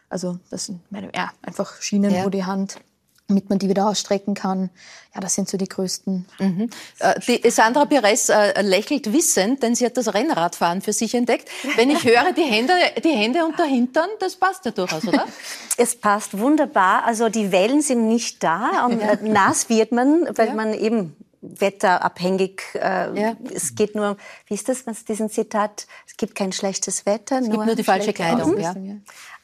[0.10, 0.82] Also das sind
[1.16, 2.26] ja, einfach Schienen, ja.
[2.26, 2.80] wo die Hand
[3.28, 4.70] damit man die wieder ausstrecken kann.
[5.16, 6.26] Ja, das sind so die größten.
[6.40, 6.70] Mhm.
[7.00, 11.50] Äh, die Sandra Perez äh, lächelt wissend, denn sie hat das Rennradfahren für sich entdeckt.
[11.76, 15.26] Wenn ich höre, die Hände, die Hände und der Hintern, das passt ja durchaus, oder?
[15.78, 17.06] Es passt wunderbar.
[17.06, 19.16] Also die Wellen sind nicht da und ja.
[19.22, 20.54] nass wird man, weil ja.
[20.54, 22.62] man eben wetterabhängig.
[22.76, 23.36] Äh, ja.
[23.54, 24.18] Es geht nur,
[24.48, 25.88] wie ist das, was diesen Zitat?
[26.08, 27.40] Es gibt kein schlechtes Wetter.
[27.40, 28.60] Es gibt nur die falsche Kleidung.
[28.60, 28.76] Ja.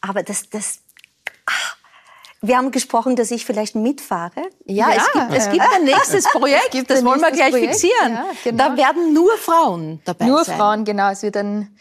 [0.02, 0.80] Aber das, das,
[2.42, 4.42] wir haben gesprochen, dass ich vielleicht mitfahre.
[4.66, 4.96] Ja, ja.
[4.96, 7.74] Es, gibt, es gibt ein nächstes Projekt, das wollen wir gleich Projekt.
[7.74, 8.14] fixieren.
[8.14, 8.70] Ja, genau.
[8.70, 10.58] Da werden nur Frauen dabei nur sein.
[10.58, 11.10] Nur Frauen, genau.
[11.12, 11.76] Es wird ein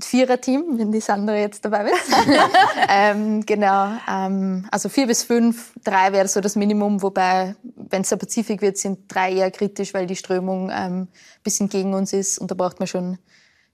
[0.00, 2.12] Viererteam, wenn die Sandra jetzt dabei ist.
[2.88, 3.92] ähm, genau.
[4.10, 8.62] Ähm, also vier bis fünf, drei wäre so das Minimum, wobei, wenn es der Pazifik
[8.62, 11.08] wird, sind drei eher kritisch, weil die Strömung ein ähm,
[11.44, 13.18] bisschen gegen uns ist und da braucht man schon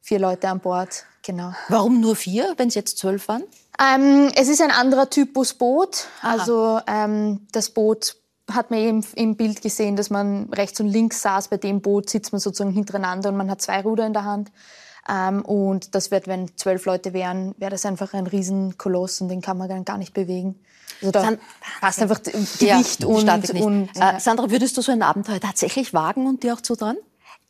[0.00, 1.04] vier Leute an Bord.
[1.22, 1.52] Genau.
[1.68, 3.44] Warum nur vier, wenn es jetzt zwölf waren?
[3.78, 6.06] Ähm, es ist ein anderer Typus Boot.
[6.22, 6.32] Aha.
[6.32, 8.16] Also ähm, das Boot
[8.50, 11.48] hat man eben im Bild gesehen, dass man rechts und links saß.
[11.48, 14.50] Bei dem Boot sitzt man sozusagen hintereinander und man hat zwei Ruder in der Hand.
[15.08, 19.40] Ähm, und das wird, wenn zwölf Leute wären, wäre das einfach ein Riesenkoloss und den
[19.40, 20.60] kann man dann gar nicht bewegen.
[21.00, 21.38] Also da San
[21.80, 23.62] passt einfach Gewicht ja, und, nicht.
[23.62, 26.96] und Äh, Sandra, würdest du so ein Abenteuer tatsächlich wagen und dir auch zutrauen?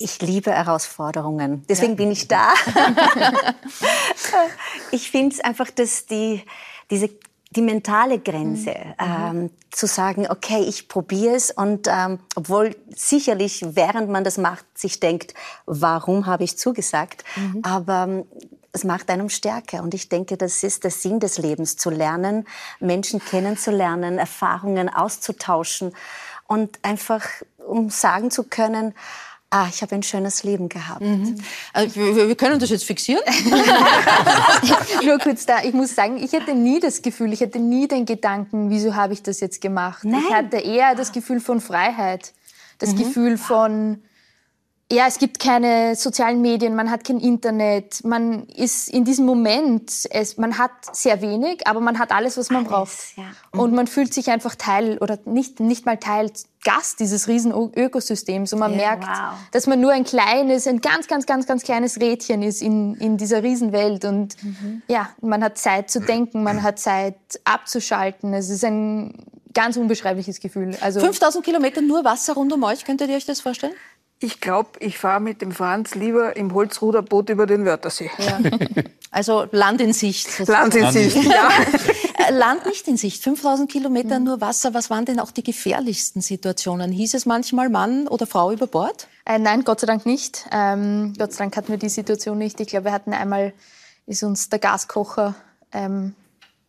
[0.00, 1.64] Ich liebe Herausforderungen.
[1.68, 2.52] Deswegen bin ich da.
[4.92, 6.44] ich finde es einfach, dass die,
[6.88, 7.10] diese,
[7.50, 14.08] die mentale Grenze, ähm, zu sagen, okay, ich probiere es und ähm, obwohl sicherlich, während
[14.08, 15.34] man das macht, sich denkt,
[15.66, 17.24] warum habe ich zugesagt,
[17.62, 18.24] aber ähm,
[18.70, 22.46] es macht einem stärker und ich denke, das ist der Sinn des Lebens, zu lernen,
[22.78, 25.92] Menschen kennenzulernen, Erfahrungen auszutauschen
[26.46, 27.24] und einfach,
[27.66, 28.94] um sagen zu können,
[29.50, 31.02] ah, ich habe ein schönes Leben gehabt.
[31.72, 33.22] Also, wir, wir können das jetzt fixieren.
[35.04, 38.04] Nur kurz da, ich muss sagen, ich hatte nie das Gefühl, ich hatte nie den
[38.04, 40.04] Gedanken, wieso habe ich das jetzt gemacht.
[40.04, 40.22] Nein.
[40.26, 42.32] Ich hatte eher das Gefühl von Freiheit,
[42.78, 44.02] das Gefühl von,
[44.90, 49.92] ja, es gibt keine sozialen Medien, man hat kein Internet, man ist in diesem Moment,
[50.08, 53.16] es, man hat sehr wenig, aber man hat alles, was man braucht.
[53.16, 53.24] ja.
[53.52, 56.32] Und man fühlt sich einfach Teil oder nicht, nicht mal Teil,
[56.64, 58.52] Gast dieses riesen Ökosystems.
[58.52, 59.34] Und man merkt, wow.
[59.52, 63.16] dass man nur ein kleines, ein ganz, ganz, ganz, ganz kleines Rädchen ist in, in
[63.16, 64.04] dieser Riesenwelt.
[64.04, 64.36] Und
[64.88, 68.34] ja, man hat Zeit zu denken, man hat Zeit abzuschalten.
[68.34, 69.14] Es ist ein
[69.54, 70.76] ganz unbeschreibliches Gefühl.
[70.80, 73.74] Also 5000 Kilometer nur Wasser rund um euch, könntet ihr euch das vorstellen?
[74.20, 78.10] Ich glaube, ich fahre mit dem Franz lieber im Holzruderboot über den Wörthersee.
[79.10, 80.46] Also Land in Sicht.
[80.46, 81.48] Land in Sicht, ja.
[82.28, 84.74] Äh, Land nicht in Sicht, 5000 Kilometer nur Wasser.
[84.74, 86.90] Was waren denn auch die gefährlichsten Situationen?
[86.90, 89.08] Hieß es manchmal Mann oder Frau über Bord?
[89.24, 90.46] Äh, nein, Gott sei Dank nicht.
[90.50, 92.60] Ähm, Gott sei Dank hatten wir die Situation nicht.
[92.60, 93.52] Ich glaube, wir hatten einmal,
[94.06, 95.36] ist uns der Gaskocher
[95.72, 96.14] ähm,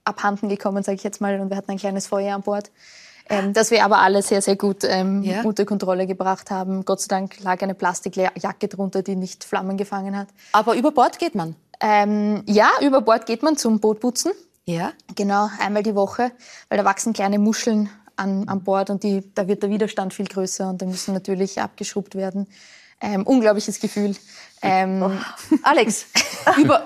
[0.03, 2.71] abhanden gekommen, sage ich jetzt mal, und wir hatten ein kleines Feuer an Bord.
[3.29, 5.43] Ähm, das wir aber alle sehr, sehr gut ähm, Ja.
[5.43, 6.83] unter Kontrolle gebracht haben.
[6.85, 10.27] Gott sei Dank lag eine Plastikjacke drunter, die nicht Flammen gefangen hat.
[10.51, 11.55] Aber über Bord geht man.
[11.79, 14.31] Ähm, ja, über Bord geht man zum Bootputzen.
[14.65, 14.91] Ja.
[15.15, 16.31] Genau, einmal die Woche,
[16.67, 20.27] weil da wachsen kleine Muscheln an, an Bord und die, da wird der Widerstand viel
[20.27, 22.47] größer und da müssen natürlich abgeschrubbt werden.
[23.01, 24.15] Ähm, unglaubliches Gefühl.
[24.61, 25.21] Ähm,
[25.63, 26.05] Alex,
[26.57, 26.85] über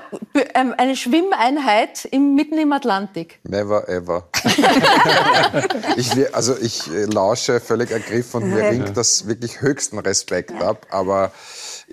[0.53, 3.39] ähm, eine Schwimmeinheit im, mitten im Atlantik.
[3.43, 4.27] Never ever.
[5.97, 10.85] ich, also ich äh, lausche völlig ergriffen und mir ringt das wirklich höchsten Respekt ab,
[10.91, 11.31] aber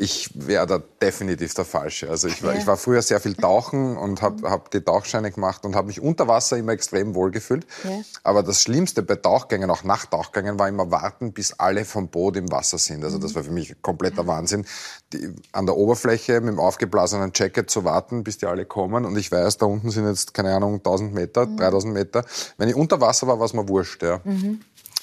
[0.01, 2.09] ich wäre da definitiv der Falsche.
[2.09, 5.67] Also ich war, ich war früher sehr viel tauchen und habe hab die Tauchscheine gemacht
[5.67, 7.67] und habe mich unter Wasser immer extrem wohl gefühlt.
[8.25, 12.51] Aber das Schlimmste bei Tauchgängen, auch Nachtauchgängen, war immer warten, bis alle vom Boot im
[12.51, 13.05] Wasser sind.
[13.05, 14.65] Also das war für mich kompletter Wahnsinn.
[15.13, 19.05] Die, an der Oberfläche mit dem aufgeblasenen Jacket zu warten, bis die alle kommen.
[19.05, 22.25] Und ich weiß, da unten sind jetzt, keine Ahnung, 1000 Meter, 3000 Meter.
[22.57, 24.03] Wenn ich unter Wasser war, war es mir wurscht.
[24.03, 24.21] Ja.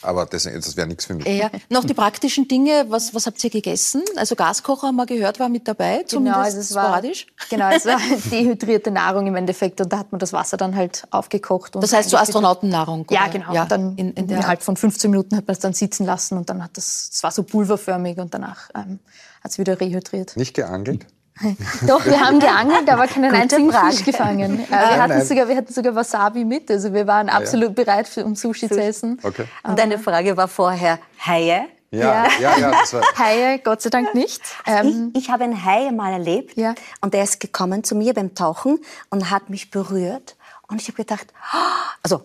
[0.02, 1.26] Aber das, das wäre nichts für mich.
[1.26, 1.50] Ja.
[1.70, 4.04] Noch die praktischen Dinge, was, was habt ihr gegessen?
[4.16, 7.28] Also Gaskocher haben wir gehört, war mit dabei, zumindest also es war, sporadisch.
[7.50, 8.00] Genau, es war
[8.32, 11.76] dehydrierte Nahrung im Endeffekt und da hat man das Wasser dann halt aufgekocht.
[11.76, 12.18] Und Das heißt so.
[12.18, 13.08] Astronautennahrung?
[13.10, 13.32] Ja, oder?
[13.32, 13.54] genau.
[13.54, 16.50] Ja, dann in, in innerhalb von 15 Minuten hat man es dann sitzen lassen und
[16.50, 19.00] dann hat das, es war so pulverförmig und danach ähm,
[19.44, 20.38] hat es wieder rehydriert.
[20.38, 21.08] Nicht geangelt?
[21.88, 23.72] Doch, wir haben geangelt, aber keinen einzigen.
[23.72, 24.66] Fisch gefangen.
[24.70, 25.26] Wir, hatten nein.
[25.26, 28.82] sogar, wir hatten sogar Wasabi mit, also wir waren absolut bereit, für, um Sushi, zu
[28.82, 29.20] essen.
[29.24, 29.46] Okay.
[29.64, 31.66] Und eine Frage war vorher, Haie?
[31.92, 34.42] Ja, ja, ja, das war, Haie, Gott sei Dank nicht.
[34.66, 36.76] Ähm, ich, ich habe einen Hai mal erlebt Ja.
[37.02, 38.80] und der ist gekommen zu mir beim Tauchen
[39.10, 40.36] und hat mich berührt
[40.68, 41.28] und ich habe gedacht,
[42.04, 42.24] also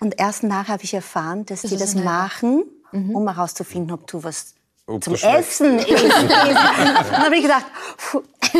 [0.00, 4.54] und erst nachher habe ich erfahren, dass die das machen, um herauszufinden, ob du was
[4.88, 5.38] Ob zum schmeckt.
[5.38, 5.90] Essen isst.
[5.90, 7.66] Und dann habe ich gedacht,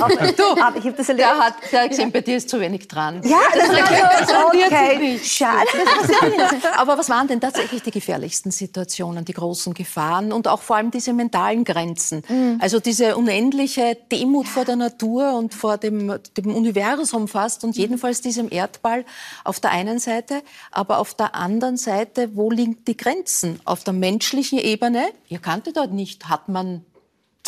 [0.01, 1.29] aber, Du, aber ich habe das erlebt.
[1.29, 3.21] der hat, der hat gesehen, bei dir ist zu wenig dran.
[3.25, 5.67] ja, das sich okay, schade.
[6.77, 10.91] Aber was waren denn tatsächlich die gefährlichsten Situationen, die großen Gefahren und auch vor allem
[10.91, 12.23] diese mentalen Grenzen?
[12.29, 12.59] Mhm.
[12.61, 17.69] Also diese unendliche Demut vor der Natur und vor dem, dem Universum fast Mhm.
[17.69, 19.05] und jedenfalls diesem Erdball
[19.45, 23.61] auf der einen Seite, aber auf der anderen Seite, wo liegen die Grenzen?
[23.65, 26.85] Auf der menschlichen Ebene, ihr kanntet dort nicht, hat man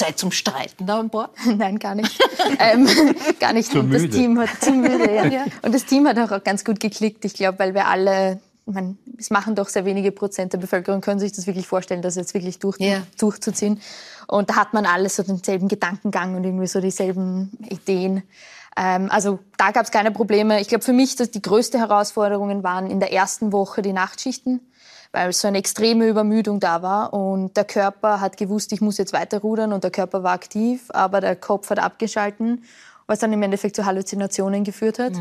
[0.01, 1.31] Zeit zum Streiten da an Bord?
[1.57, 2.19] Nein, gar nicht.
[2.59, 2.89] ähm,
[3.41, 3.71] gar nicht.
[3.71, 4.17] Zu und das müde.
[4.17, 5.45] Team hat zu müde, ja.
[5.63, 7.25] Und das Team hat auch ganz gut geklickt.
[7.25, 11.01] Ich glaube, weil wir alle, ich meine, es machen doch sehr wenige Prozent der Bevölkerung,
[11.01, 13.03] können sich das wirklich vorstellen, das jetzt wirklich durch, Ja.
[13.19, 13.81] durchzuziehen.
[14.27, 18.23] Und da hat man alles so denselben Gedankengang und irgendwie so dieselben Ideen.
[18.77, 20.61] Ähm, also da gab es keine Probleme.
[20.61, 24.61] Ich glaube, für mich dass die größte Herausforderungen waren in der ersten Woche die Nachtschichten
[25.13, 29.13] weil so eine extreme Übermüdung da war und der Körper hat gewusst, ich muss jetzt
[29.13, 32.65] weiter rudern und der Körper war aktiv, aber der Kopf hat abgeschalten,
[33.07, 35.13] was dann im Endeffekt zu Halluzinationen geführt hat.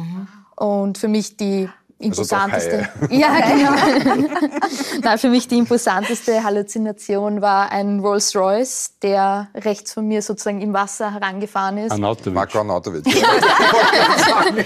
[0.55, 1.69] Und für mich die
[1.99, 2.89] imposanteste.
[3.01, 3.71] Also ja, genau.
[5.03, 10.61] Nein, für mich die imposanteste Halluzination war ein Rolls Royce, der rechts von mir sozusagen
[10.61, 11.91] im Wasser herangefahren ist.
[11.91, 12.33] Anatovic.
[12.33, 13.05] Marco Anatovic.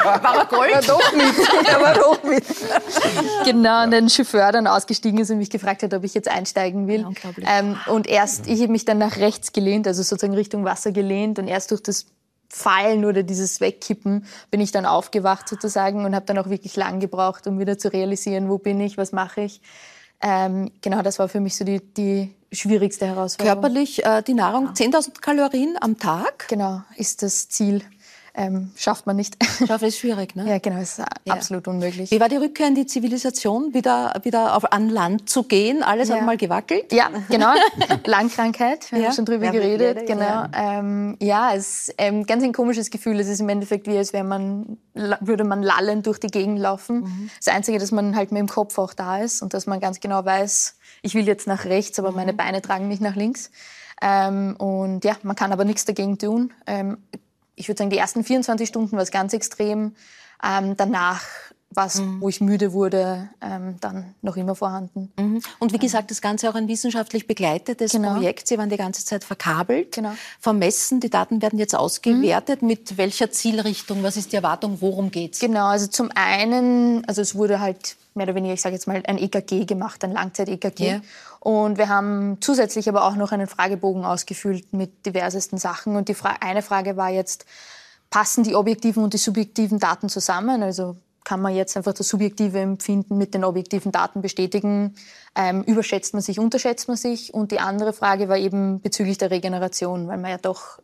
[0.06, 0.74] war er Gold?
[0.74, 1.68] War doch mit.
[1.68, 2.46] Er war doch mit.
[3.46, 6.88] Genau, und der Chauffeur dann ausgestiegen ist und mich gefragt hat, ob ich jetzt einsteigen
[6.88, 7.02] will.
[7.02, 10.92] Ja, ähm, und erst, ich habe mich dann nach rechts gelehnt, also sozusagen Richtung Wasser
[10.92, 12.06] gelehnt und erst durch das
[12.56, 17.00] Fallen oder dieses Wegkippen bin ich dann aufgewacht sozusagen und habe dann auch wirklich lang
[17.00, 19.60] gebraucht, um wieder zu realisieren, wo bin ich, was mache ich.
[20.22, 23.60] Ähm, genau, das war für mich so die, die schwierigste Herausforderung.
[23.60, 26.48] Körperlich äh, die Nahrung, 10.000 Kalorien am Tag?
[26.48, 27.82] Genau, ist das Ziel
[28.36, 29.38] ähm, schafft man nicht.
[29.68, 30.50] Schafft ist schwierig, ne?
[30.50, 31.06] Ja, genau, ist ja.
[31.28, 32.10] absolut unmöglich.
[32.10, 35.84] Wie war die Rückkehr in die Zivilisation, wieder, wieder auf, an Land zu gehen?
[35.84, 36.16] Alles ja.
[36.16, 36.92] hat mal gewackelt?
[36.92, 37.54] Ja, genau.
[38.06, 39.06] Langkrankheit, wir ja.
[39.06, 40.08] haben schon drüber geredet.
[40.08, 40.22] Genau.
[40.22, 43.20] Ja, ähm, ja es ist ähm, ganz ein komisches Gefühl.
[43.20, 47.02] Es ist im Endeffekt wie, als wäre man, würde man lallend durch die Gegend laufen.
[47.02, 47.30] Mhm.
[47.38, 50.00] Das Einzige, dass man halt mit dem Kopf auch da ist und dass man ganz
[50.00, 52.16] genau weiß, ich will jetzt nach rechts, aber mhm.
[52.16, 53.52] meine Beine tragen mich nach links.
[54.02, 56.52] Ähm, und ja, man kann aber nichts dagegen tun.
[56.66, 56.98] Ähm,
[57.56, 59.96] ich würde sagen, die ersten 24 Stunden war es ganz extrem.
[60.44, 61.22] Ähm, danach
[61.76, 62.22] war es, mhm.
[62.22, 65.12] wo ich müde wurde, ähm, dann noch immer vorhanden.
[65.18, 65.42] Mhm.
[65.60, 68.14] Und wie gesagt, das Ganze auch ein wissenschaftlich begleitetes genau.
[68.14, 68.48] Projekt.
[68.48, 70.14] Sie waren die ganze Zeit verkabelt, genau.
[70.40, 71.00] vermessen.
[71.00, 72.62] Die Daten werden jetzt ausgewertet.
[72.62, 72.68] Mhm.
[72.68, 74.04] Mit welcher Zielrichtung?
[74.04, 74.78] Was ist die Erwartung?
[74.82, 75.40] Worum geht's?
[75.40, 79.02] Genau, also zum einen, also es wurde halt mehr oder weniger, ich sage jetzt mal,
[79.06, 80.84] ein EKG gemacht, ein Langzeit-EKG.
[80.84, 81.02] Yeah.
[81.44, 85.98] Und wir haben zusätzlich aber auch noch einen Fragebogen ausgefüllt mit diversesten Sachen.
[85.98, 87.46] Und die Fra eine Frage war jetzt,
[88.10, 90.64] passen die objektiven und die subjektiven Daten zusammen?
[90.64, 94.96] Also kann man jetzt einfach das subjektive Empfinden mit den objektiven Daten bestätigen?
[95.36, 97.34] Ähm, überschätzt man sich, unterschätzt man sich?
[97.34, 100.80] Und die andere Frage war eben bezüglich der Regeneration, weil man ja doch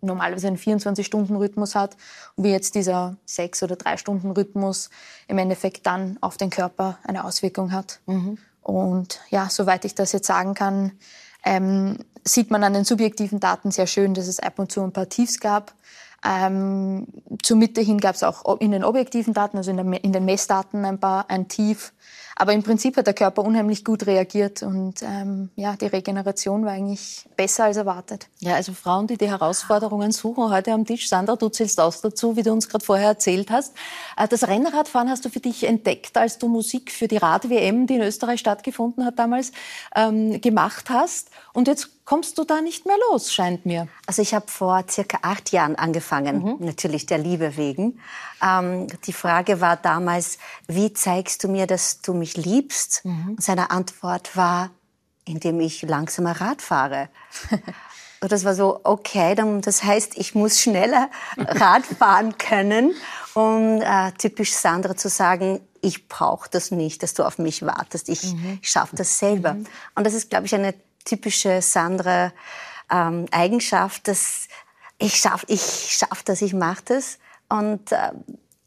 [0.00, 1.98] normalerweise einen 24-Stunden-Rhythmus hat
[2.36, 4.88] und wie jetzt dieser 6- oder 3-Stunden-Rhythmus
[5.28, 8.00] im Endeffekt dann auf den Körper eine Auswirkung hat.
[8.06, 8.38] Mhm.
[8.70, 10.92] Und ja, soweit ich das jetzt sagen kann,
[11.44, 14.92] ähm, sieht man an den subjektiven Daten sehr schön, dass es ab und zu ein
[14.92, 15.74] paar Tiefs gab.
[16.24, 17.06] Ähm,
[17.42, 20.24] zur Mitte hin gab es auch in den objektiven Daten, also in, der, in den
[20.24, 21.92] Messdaten ein paar ein Tief.
[22.40, 26.72] Aber im Prinzip hat der Körper unheimlich gut reagiert und ähm, ja, die Regeneration war
[26.72, 28.28] eigentlich besser als erwartet.
[28.38, 31.10] Ja, also Frauen, die die Herausforderungen suchen, heute am Tisch.
[31.10, 33.74] Sandra, du zählst auch dazu, wie du uns gerade vorher erzählt hast.
[34.16, 37.96] Äh, das Rennradfahren hast du für dich entdeckt, als du Musik für die Rad-WM, die
[37.96, 39.52] in Österreich stattgefunden hat damals,
[39.94, 41.28] ähm, gemacht hast.
[41.52, 43.86] Und jetzt kommst du da nicht mehr los, scheint mir.
[44.04, 46.56] Also ich habe vor circa acht Jahren angefangen, mhm.
[46.58, 48.00] natürlich der Liebe wegen.
[48.42, 53.04] Ähm, die Frage war damals, wie zeigst du mir, dass du mich liebst?
[53.04, 53.28] Mhm.
[53.28, 54.70] Und seine Antwort war,
[55.24, 57.10] indem ich langsamer Rad fahre.
[58.20, 62.92] Und das war so, okay, dann, das heißt, ich muss schneller Rad fahren können,
[63.34, 68.08] um äh, typisch Sandra zu sagen, ich brauche das nicht, dass du auf mich wartest.
[68.08, 68.58] Ich mhm.
[68.62, 69.54] schaffe das selber.
[69.54, 69.66] Mhm.
[69.94, 72.32] Und das ist, glaube ich, eine typische Sandra
[72.90, 74.48] ähm, Eigenschaft, dass
[74.98, 77.18] ich schaffe, ich schaff das, ich mache das.
[77.48, 78.12] Und äh,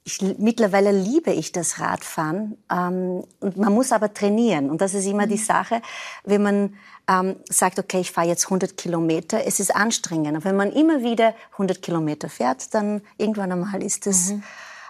[0.03, 2.57] ich, mittlerweile liebe ich das Radfahren.
[2.71, 4.69] Ähm, und man muss aber trainieren.
[4.69, 5.45] Und das ist immer die mhm.
[5.45, 5.81] Sache,
[6.23, 6.75] wenn man
[7.07, 10.35] ähm, sagt, okay, ich fahre jetzt 100 Kilometer, es ist anstrengend.
[10.35, 14.43] Und wenn man immer wieder 100 Kilometer fährt, dann irgendwann einmal ist das, mhm.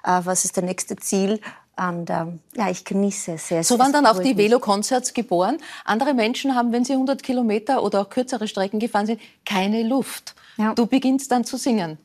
[0.04, 1.40] äh, was ist der nächste Ziel?
[1.76, 3.64] Und ähm, ja, ich genieße es sehr.
[3.64, 5.58] So waren dann auch die Velo-Concerts geboren.
[5.86, 10.36] Andere Menschen haben, wenn sie 100 Kilometer oder auch kürzere Strecken gefahren sind, keine Luft.
[10.58, 10.74] Ja.
[10.76, 11.98] Du beginnst dann zu singen.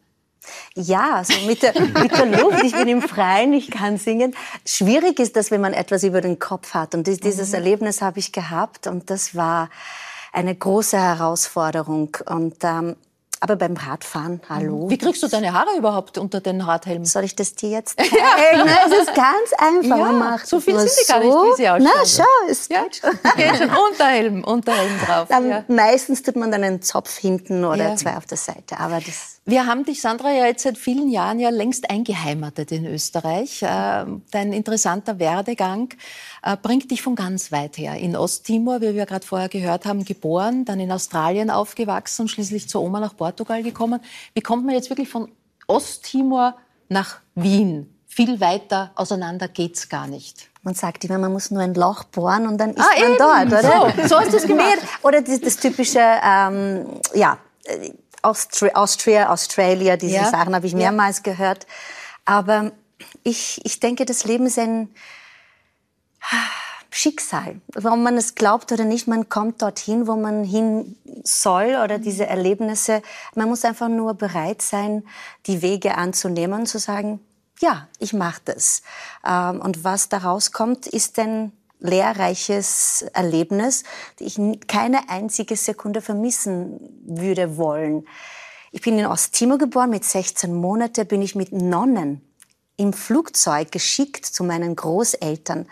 [0.75, 2.63] Ja, also mit der, mit der Luft.
[2.65, 4.35] Ich bin im Freien, ich kann singen.
[4.65, 6.95] Schwierig ist das, wenn man etwas über den Kopf hat.
[6.95, 7.55] Und dieses mhm.
[7.55, 9.69] Erlebnis habe ich gehabt und das war
[10.33, 12.17] eine große Herausforderung.
[12.27, 12.97] Und ähm,
[13.41, 14.91] aber beim Radfahren, hallo.
[14.91, 17.05] Wie kriegst du deine Haare überhaupt unter den Radhelm?
[17.05, 18.17] Soll ich das dir jetzt zeigen?
[18.17, 18.65] ja.
[18.87, 19.99] Es ist ganz einfach.
[19.99, 21.91] Ja, macht so viel sind die gar nicht, wie sie ausschauen.
[21.95, 22.83] Na, schau, es ja.
[22.83, 23.11] geht schon.
[23.37, 23.71] geht schon.
[23.71, 25.29] Unterhelm, Unterhelm drauf.
[25.31, 25.65] Ja.
[25.69, 27.97] Meistens tut man dann einen Zopf hinten oder ja.
[27.97, 28.79] zwei auf der Seite.
[28.79, 32.85] Aber das wir haben dich, Sandra, ja jetzt seit vielen Jahren ja längst eingeheimatet in
[32.85, 33.63] Österreich.
[33.63, 35.89] Äh, dein interessanter Werdegang
[36.63, 37.95] bringt dich von ganz weit her.
[37.95, 42.69] In Osttimor, wie wir gerade vorher gehört haben, geboren, dann in Australien aufgewachsen und schließlich
[42.69, 44.01] zur Oma nach Portugal gekommen.
[44.35, 45.31] Wie kommt man jetzt wirklich von
[45.67, 46.57] Osttimor
[46.89, 47.95] nach Wien?
[48.07, 50.49] Viel weiter auseinander geht's gar nicht.
[50.63, 53.19] Man sagt immer, man muss nur ein Loch bohren und dann ist ah, man eben.
[53.19, 53.63] dort, oder?
[53.63, 54.79] So, so hast du es gemacht.
[55.03, 57.39] Oder das, das typische, ähm, ja,
[58.23, 60.25] Austria, Austria Australia, diese ja.
[60.31, 61.33] Sachen habe ich mehrmals ja.
[61.33, 61.67] gehört.
[62.25, 62.73] Aber
[63.23, 64.89] ich, ich denke, das Leben ist ein
[66.91, 67.61] Schicksal.
[67.75, 72.27] Warum man es glaubt oder nicht, man kommt dorthin, wo man hin soll oder diese
[72.27, 73.03] Erlebnisse.
[73.35, 75.05] Man muss einfach nur bereit sein,
[75.47, 77.21] die Wege anzunehmen und zu sagen,
[77.61, 78.83] ja, ich mache das.
[79.27, 83.85] Ähm, und was daraus kommt, ist ein lehrreiches Erlebnis,
[84.19, 88.07] die ich keine einzige Sekunde vermissen würde wollen.
[88.73, 92.23] Ich bin in Osttimor geboren, mit 16 Monaten bin ich mit Nonnen
[92.77, 95.67] im Flugzeug geschickt zu meinen Großeltern.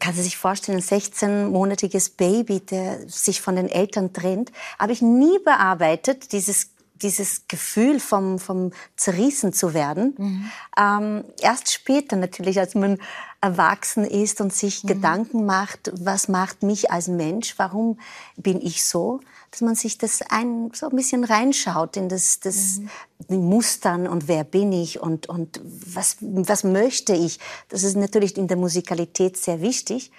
[0.00, 5.38] Kann sich vorstellen, ein 16-monatiges Baby, der sich von den Eltern trennt, habe ich nie
[5.44, 6.70] bearbeitet, dieses
[7.02, 10.14] dieses Gefühl vom, vom zerrissen zu werden.
[10.18, 10.50] Mhm.
[10.76, 12.98] Ähm, erst später natürlich, als man
[13.40, 14.88] erwachsen ist und sich mhm.
[14.88, 17.98] Gedanken macht, was macht mich als Mensch, warum
[18.36, 19.20] bin ich so,
[19.50, 22.80] dass man sich das ein, so ein bisschen reinschaut in das, das
[23.28, 23.48] mhm.
[23.48, 27.38] Mustern und wer bin ich und, und was, was möchte ich.
[27.68, 30.10] Das ist natürlich in der Musikalität sehr wichtig.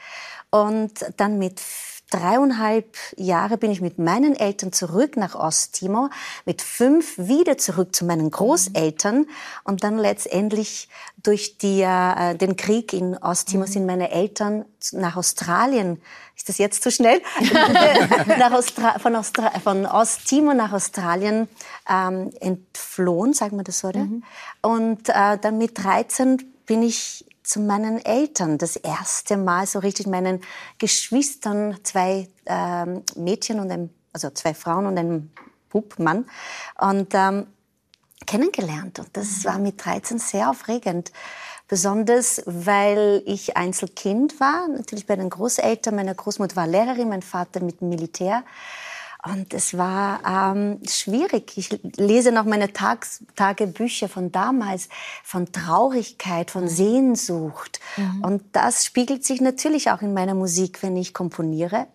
[0.52, 1.62] Und dann mit
[2.10, 6.10] dreieinhalb Jahre bin ich mit meinen Eltern zurück nach Osttimor,
[6.46, 9.28] mit fünf wieder zurück zu meinen Großeltern
[9.64, 10.90] und dann letztendlich
[11.22, 13.72] durch die, äh, den Krieg in Osttimor mhm.
[13.72, 16.02] sind meine Eltern nach Australien.
[16.36, 17.22] Ist das jetzt zu schnell?
[18.38, 19.22] nach Ostra von,
[19.64, 21.50] von Osttimor nach Australien
[21.90, 24.00] ähm, entflohen, sagen wir das so, oder?
[24.00, 24.24] Mhm.
[24.62, 28.60] Und äh, dann mit 13 bin ich zu meinen Eltern.
[28.60, 30.42] Das erste Mal so richtig meinen
[30.78, 35.32] Geschwistern, zwei ähm, Mädchen und ein, also zwei Frauen und ein
[35.70, 36.30] Bub, Mann.
[36.80, 37.48] Und ähm,
[38.28, 39.00] kennengelernt.
[39.00, 41.12] Und das war mit 13 sehr aufregend.
[41.68, 45.96] Besonders, weil ich Einzelkind war, natürlich bei den Großeltern.
[45.96, 48.44] Meine Großmutter war Lehrerin, mein Vater mit dem Militär.
[49.24, 51.58] Und es war ähm, schwierig.
[51.58, 54.88] Ich lese noch meine Tags Tagebücher von damals,
[55.24, 56.70] von Traurigkeit, von mhm.
[56.70, 57.82] Sehnsucht.
[57.98, 58.24] Mhm.
[58.24, 61.88] Und das spiegelt sich natürlich auch in meiner Musik, wenn ich komponiere,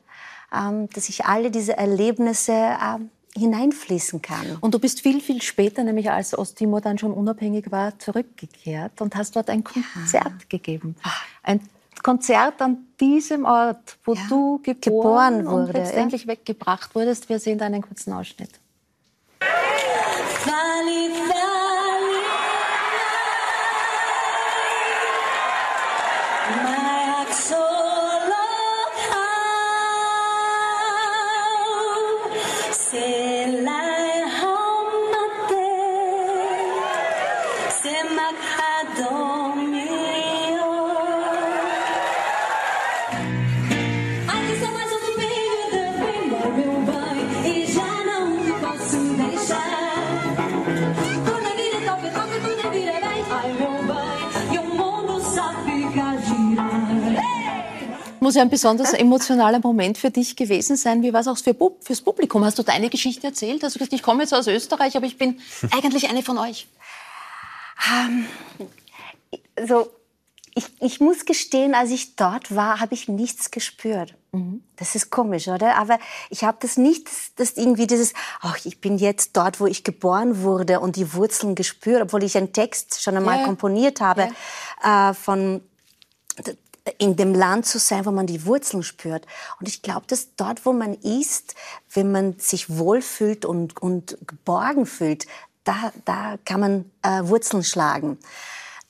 [0.55, 4.59] ähm, dass ich alle diese Erlebnisse ähm, hineinfließen kann.
[4.61, 9.17] Und du bist viel, viel später, nämlich als Osttimor dann schon unabhängig war, zurückgekehrt und
[9.17, 10.33] hast dort ein Konzert ja.
[10.49, 10.95] gegeben.
[11.03, 11.11] Ah.
[11.43, 11.61] Ein
[12.05, 16.29] Konzert an diesem Ort, wo ja, du geboren, geboren wurde, und letztendlich ja.
[16.29, 17.31] weggebracht wurdest.
[17.31, 18.61] Wir sehen da einen kurzen Ausschnitt.
[19.41, 21.55] Valley, valley,
[58.25, 61.03] muss ja ein besonders emotionaler Moment für dich gewesen sein.
[61.03, 62.45] Wie war es auch für, fürs Publikum?
[62.45, 63.63] Hast du deine Geschichte erzählt?
[63.63, 66.67] Hast du gesagt, ich komme jetzt aus Österreich, aber ich bin eigentlich eine von euch?
[67.87, 68.27] Um,
[68.59, 69.89] ähm, so,
[70.55, 74.15] ich, ich, muss gestehen, als ich dort war, habe ich nichts gespürt.
[74.33, 74.63] Mhm.
[74.77, 75.77] Das ist komisch, oder?
[75.77, 75.99] Aber
[76.31, 80.43] ich habe das nicht, das irgendwie dieses, ach, ich bin jetzt dort, wo ich geboren
[80.43, 83.45] wurde und die Wurzeln gespürt, obwohl ich einen Text schon einmal ja.
[83.45, 84.29] komponiert habe
[84.83, 85.11] ja.
[85.11, 85.61] äh, von
[86.99, 89.27] in dem Land zu sein, wo man die Wurzeln spürt.
[89.59, 91.55] Und ich glaube, dass dort, wo man ist,
[91.93, 95.27] wenn man sich wohlfühlt und, und geborgen fühlt,
[95.65, 98.19] da, da kann man äh, Wurzeln schlagen.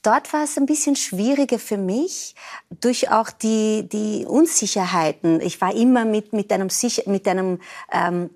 [0.02, 2.34] Dort war es ein bisschen schwieriger für mich
[2.80, 5.40] durch auch die, die Unsicherheiten.
[5.40, 6.68] Ich war immer mit, mit einem,
[7.06, 8.28] mit einem ähm,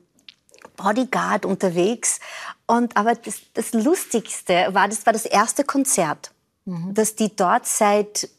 [0.76, 2.20] Bodyguard unterwegs.
[2.66, 6.30] Und, aber das, das Lustigste war, das war das erste Konzert,
[6.64, 6.94] mhm.
[6.94, 8.30] das die dort seit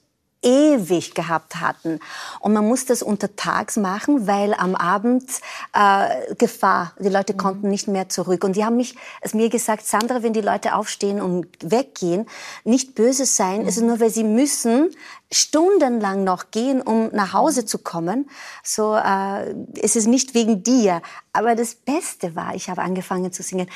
[0.42, 2.00] ewig gehabt hatten.
[2.40, 5.26] Und man muss das untertags machen, weil am Abend
[5.74, 7.38] äh, Gefahr, die Leute mhm.
[7.38, 8.44] konnten nicht mehr zurück.
[8.44, 12.28] Und die haben mich, es mir gesagt, Sandra, wenn die Leute aufstehen und weggehen,
[12.64, 13.68] nicht böse sein, mhm.
[13.68, 14.92] es ist nur, weil sie müssen
[15.32, 18.30] stundenlang noch gehen, um nach Hause zu kommen.
[18.64, 21.02] So äh, ist es nicht wegen dir.
[21.34, 23.70] Aber das Beste war, ich habe angefangen zu singen.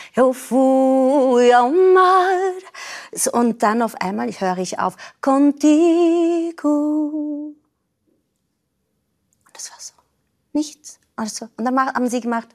[3.31, 4.97] Und dann auf einmal höre ich auf.
[5.21, 6.65] Contigo.
[9.45, 9.93] Und das war so.
[10.53, 10.99] Nichts.
[11.15, 12.49] Und dann haben sie gemacht.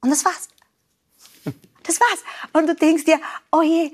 [0.00, 0.48] Und das war's.
[1.84, 2.20] Das war's.
[2.52, 3.18] Und du denkst dir,
[3.50, 3.90] oh je,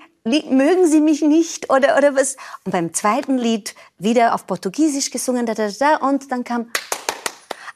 [0.51, 2.37] mögen Sie mich nicht oder, oder was?
[2.65, 6.71] Und beim zweiten Lied wieder auf Portugiesisch gesungen, da, da, da, und dann kam,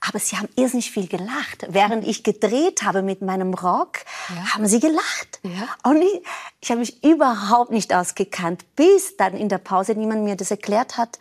[0.01, 1.67] aber sie haben irrsinnig viel gelacht.
[1.69, 3.99] Während ich gedreht habe mit meinem Rock,
[4.29, 4.55] ja.
[4.55, 5.41] haben sie gelacht.
[5.43, 5.91] Ja.
[5.91, 6.23] Und ich,
[6.61, 10.97] ich habe mich überhaupt nicht ausgekannt, bis dann in der Pause niemand mir das erklärt
[10.97, 11.19] hat.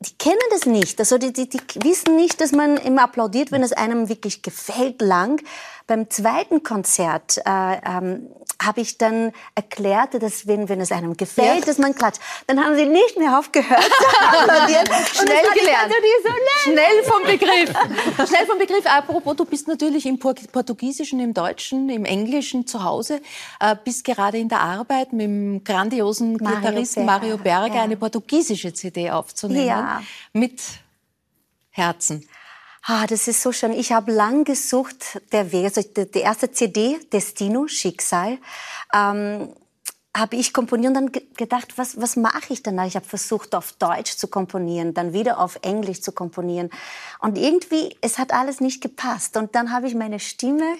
[0.00, 1.00] Die kennen das nicht.
[1.00, 5.00] Also die, die, die wissen nicht, dass man immer applaudiert, wenn es einem wirklich gefällt
[5.00, 5.42] lang.
[5.86, 8.28] Beim zweiten Konzert äh, ähm,
[8.60, 11.66] habe ich dann erklärt, dass wenn, wenn es einem gefällt, ja.
[11.66, 12.20] dass man klatscht.
[12.46, 14.86] Dann haben sie nicht mehr aufgehört zu applaudieren.
[15.12, 15.92] Schnell gelernt.
[16.24, 18.28] So Schnell vom Begriff.
[18.28, 18.86] Schnell vom Begriff.
[18.86, 23.20] Apropos, du bist natürlich im Portugiesischen, im Deutschen, im Englischen zu Hause,
[23.60, 27.20] äh, bist gerade in der Arbeit mit dem grandiosen Mario Gitarristen Berger.
[27.20, 27.82] Mario Berger ja.
[27.82, 29.66] eine portugiesische CD aufzunehmen.
[29.66, 30.02] Ja.
[30.32, 30.60] Mit
[31.70, 32.26] Herzen.
[32.88, 33.72] Ah, das ist so schön.
[33.72, 38.38] Ich habe lang gesucht, der Weg, also die, erste CD, Destino, Schicksal,
[38.94, 39.52] ähm,
[40.16, 42.78] habe ich komponiert und dann gedacht, was, was mache ich dann?
[42.86, 46.70] Ich habe versucht, auf Deutsch zu komponieren, dann wieder auf Englisch zu komponieren.
[47.18, 49.36] Und irgendwie, es hat alles nicht gepasst.
[49.36, 50.76] Und dann habe ich meine Stimme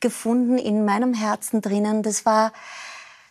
[0.00, 2.04] gefunden in meinem Herzen drinnen.
[2.04, 2.52] Das war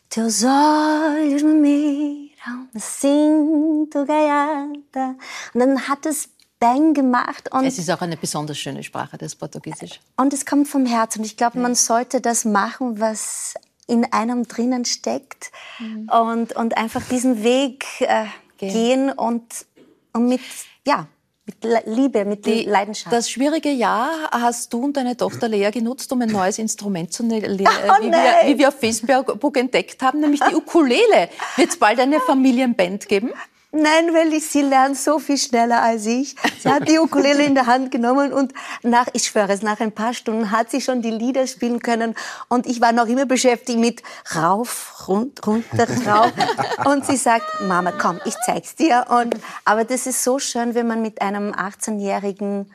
[0.09, 5.15] Teus olhos me miram assim, tu gaiata.
[5.53, 7.51] Und dann hat es Bang gemacht.
[7.51, 9.99] Und es ist auch eine besonders schöne Sprache, das Portugiesisch.
[10.15, 11.19] Und es kommt vom Herzen.
[11.19, 13.53] Und ich glaube, man sollte das machen, was
[13.87, 15.51] in einem drinnen steckt.
[15.79, 16.09] Mhm.
[16.09, 18.25] Und, und einfach diesen Weg äh,
[18.57, 18.73] gehen.
[18.73, 19.43] gehen und,
[20.13, 20.41] und mit,
[20.85, 21.07] ja,
[21.45, 23.13] mit Liebe, mit Die, Leidenschaft.
[23.13, 27.23] Das schwierige Jahr hast du und deine Tochter Lea genutzt, um ein neues Instrument zu
[27.23, 31.29] lernen, oh, wie, wir, wie wir auf Facebook entdeckt haben, nämlich die Ukulele.
[31.55, 33.31] Wird es bald eine Familienband geben?
[33.72, 36.36] Nein, weil ich, sie lernt so viel schneller als ich.
[36.59, 39.91] Sie hat die Ukulele in der Hand genommen und nach, ich schwöre es, nach ein
[39.91, 42.15] paar Stunden hat sie schon die Lieder spielen können
[42.47, 44.03] und ich war noch immer beschäftigt mit
[44.34, 46.32] rauf, rund, runter, rauf.
[46.86, 49.05] Und sie sagt, Mama, komm, ich zeig's dir.
[49.09, 52.72] Und, aber das ist so schön, wenn man mit einem 18-jährigen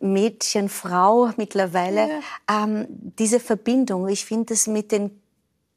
[0.00, 2.64] Mädchen, Frau mittlerweile, ja.
[2.64, 5.21] ähm, diese Verbindung, ich finde es mit den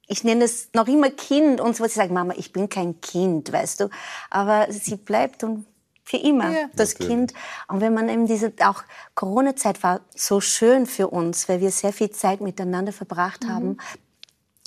[0.07, 3.01] ich nenne es noch immer Kind und so, was ich sage, Mama, ich bin kein
[3.01, 3.89] Kind, weißt du,
[4.29, 5.65] aber sie bleibt und
[6.03, 7.09] für immer ja, das natürlich.
[7.09, 7.33] Kind.
[7.67, 8.83] Und wenn man eben diese, auch
[9.15, 13.49] Corona-Zeit war so schön für uns, weil wir sehr viel Zeit miteinander verbracht mhm.
[13.49, 13.77] haben,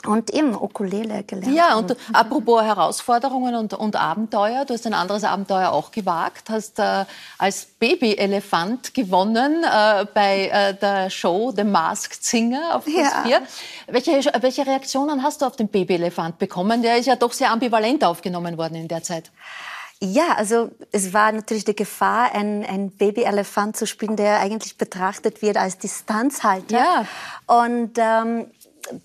[0.06, 1.54] und eben Ukulele gelernt.
[1.54, 6.78] Ja, und apropos Herausforderungen und, und Abenteuer, du hast ein anderes Abenteuer auch gewagt, hast
[6.78, 7.04] äh,
[7.36, 13.22] als Baby-Elefant gewonnen äh, bei äh, der Show The Masked Singer auf Plus ja.
[13.24, 13.42] 4.
[13.88, 16.82] Welche, welche Reaktionen hast du auf den Baby-Elefant bekommen?
[16.82, 19.32] Der ist ja doch sehr ambivalent aufgenommen worden in der Zeit.
[20.00, 25.42] Ja, also es war natürlich die Gefahr, ein, ein Baby-Elefant zu spielen, der eigentlich betrachtet
[25.42, 26.78] wird als Distanzhalter.
[26.78, 27.04] Ja.
[27.46, 28.46] Und ähm,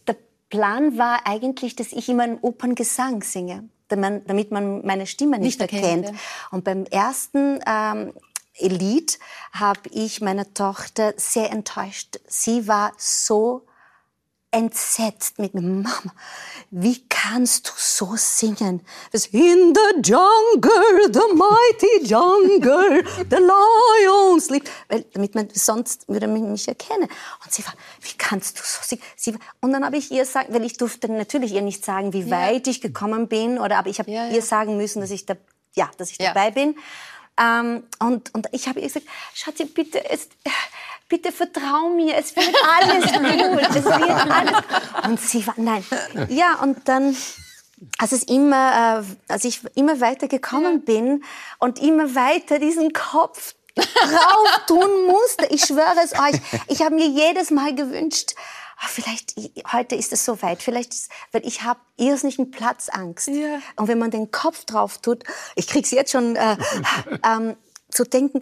[0.08, 0.16] der
[0.54, 5.74] Plan war eigentlich, dass ich immer einen Operngesang singe, damit man meine Stimme nicht, nicht
[5.74, 6.06] erkennt.
[6.06, 6.20] erkennt.
[6.52, 8.14] Und beim ersten ähm,
[8.60, 9.18] Lied
[9.52, 12.20] habe ich meine Tochter sehr enttäuscht.
[12.28, 13.66] Sie war so
[14.54, 15.62] entsetzt mit mir.
[15.62, 16.14] Mama,
[16.70, 18.86] wie kannst du so singen?
[19.32, 24.70] In the jungle, the mighty jungle, the lions sleep.
[24.88, 27.10] Weil, damit man sonst würde man mich erkennen.
[27.44, 29.02] Und sie war, wie kannst du so singen?
[29.16, 32.22] Sie, und dann habe ich ihr gesagt, weil ich durfte natürlich ihr nicht sagen, wie
[32.22, 32.30] ja.
[32.30, 34.36] weit ich gekommen bin, oder aber ich habe ja, ja.
[34.36, 35.36] ihr sagen müssen, dass ich da,
[35.74, 36.76] ja, dass ich dabei bin.
[37.40, 40.30] Ähm, und, und ich habe ihr gesagt, Schatzi, bitte, es,
[41.10, 44.64] bitte vertrau mir, es wird alles gut, es wird alles.
[45.04, 45.84] Und sie war, nein.
[46.30, 47.16] Ja, und dann,
[47.98, 51.24] als es immer, äh, als ich immer weiter gekommen bin
[51.60, 57.08] und immer weiter diesen Kopf drauf tun musste, ich schwöre es euch, ich habe mir
[57.08, 58.34] jedes Mal gewünscht,
[58.84, 59.36] oh, vielleicht
[59.72, 63.28] heute ist es soweit, vielleicht ist, weil ich habe irrsinnigen Platzangst.
[63.30, 63.60] Ja.
[63.76, 65.24] Und wenn man den Kopf drauf tut,
[65.56, 66.58] ich krieg's jetzt schon äh,
[67.26, 67.56] ähm,
[67.90, 68.42] zu denken,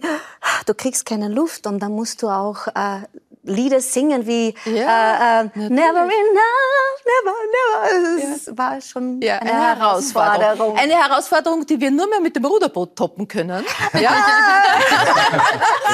[0.66, 3.02] du kriegst keine Luft und dann musst du auch äh,
[3.44, 8.34] Lieder singen wie ja, äh, äh, Never enough, never, never.
[8.34, 8.58] Es ja.
[8.58, 10.42] war schon ja, eine, eine Herausforderung.
[10.42, 10.78] Herausforderung.
[10.78, 13.64] Eine Herausforderung, die wir nur mehr mit dem Ruderboot toppen können.
[13.94, 14.10] Ja.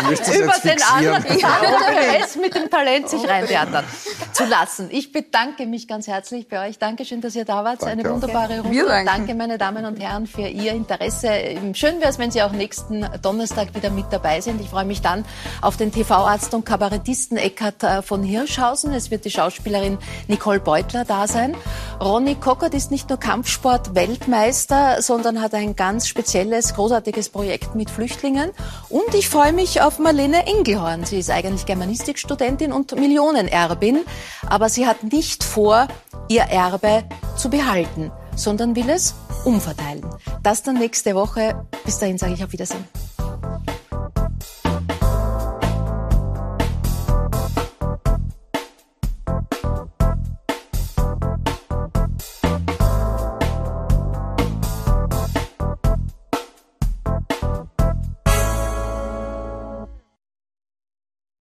[0.09, 1.24] Über den anderen
[2.22, 3.84] es mit dem Talent sich reintheatern
[4.32, 4.88] zu lassen.
[4.90, 6.78] Ich bedanke mich ganz herzlich bei euch.
[6.78, 7.82] Dankeschön, dass ihr da wart.
[7.82, 9.03] Danke eine wunderbare Runde.
[9.05, 11.28] Danke, meine Damen und Herren, für Ihr Interesse.
[11.74, 14.61] Schön wäre es, wenn Sie auch nächsten Donnerstag wieder mit dabei sind.
[14.61, 15.24] Ich freue mich dann
[15.61, 18.93] auf den TV-Arzt und Kabarettisten Eckhard äh, von Hirschhausen.
[18.93, 21.57] Es wird die Schauspielerin Nicole Beutler da sein.
[22.01, 28.51] Ronny Kockert ist nicht nur Kampfsport-Weltmeister, sondern hat ein ganz spezielles, großartiges Projekt mit Flüchtlingen.
[28.89, 31.05] Und ich freue mich auf Marlene Engelhorn.
[31.05, 34.01] Sie ist eigentlich Germanistikstudentin und Millionenerbin,
[34.47, 35.89] aber sie hat nicht vor,
[36.28, 37.05] ihr Erbe
[37.36, 39.14] zu behalten, sondern will es
[39.45, 40.05] umverteilen.
[40.43, 41.66] Das dann nächste Woche.
[41.84, 42.84] Bis dahin sage ich auf Wiedersehen.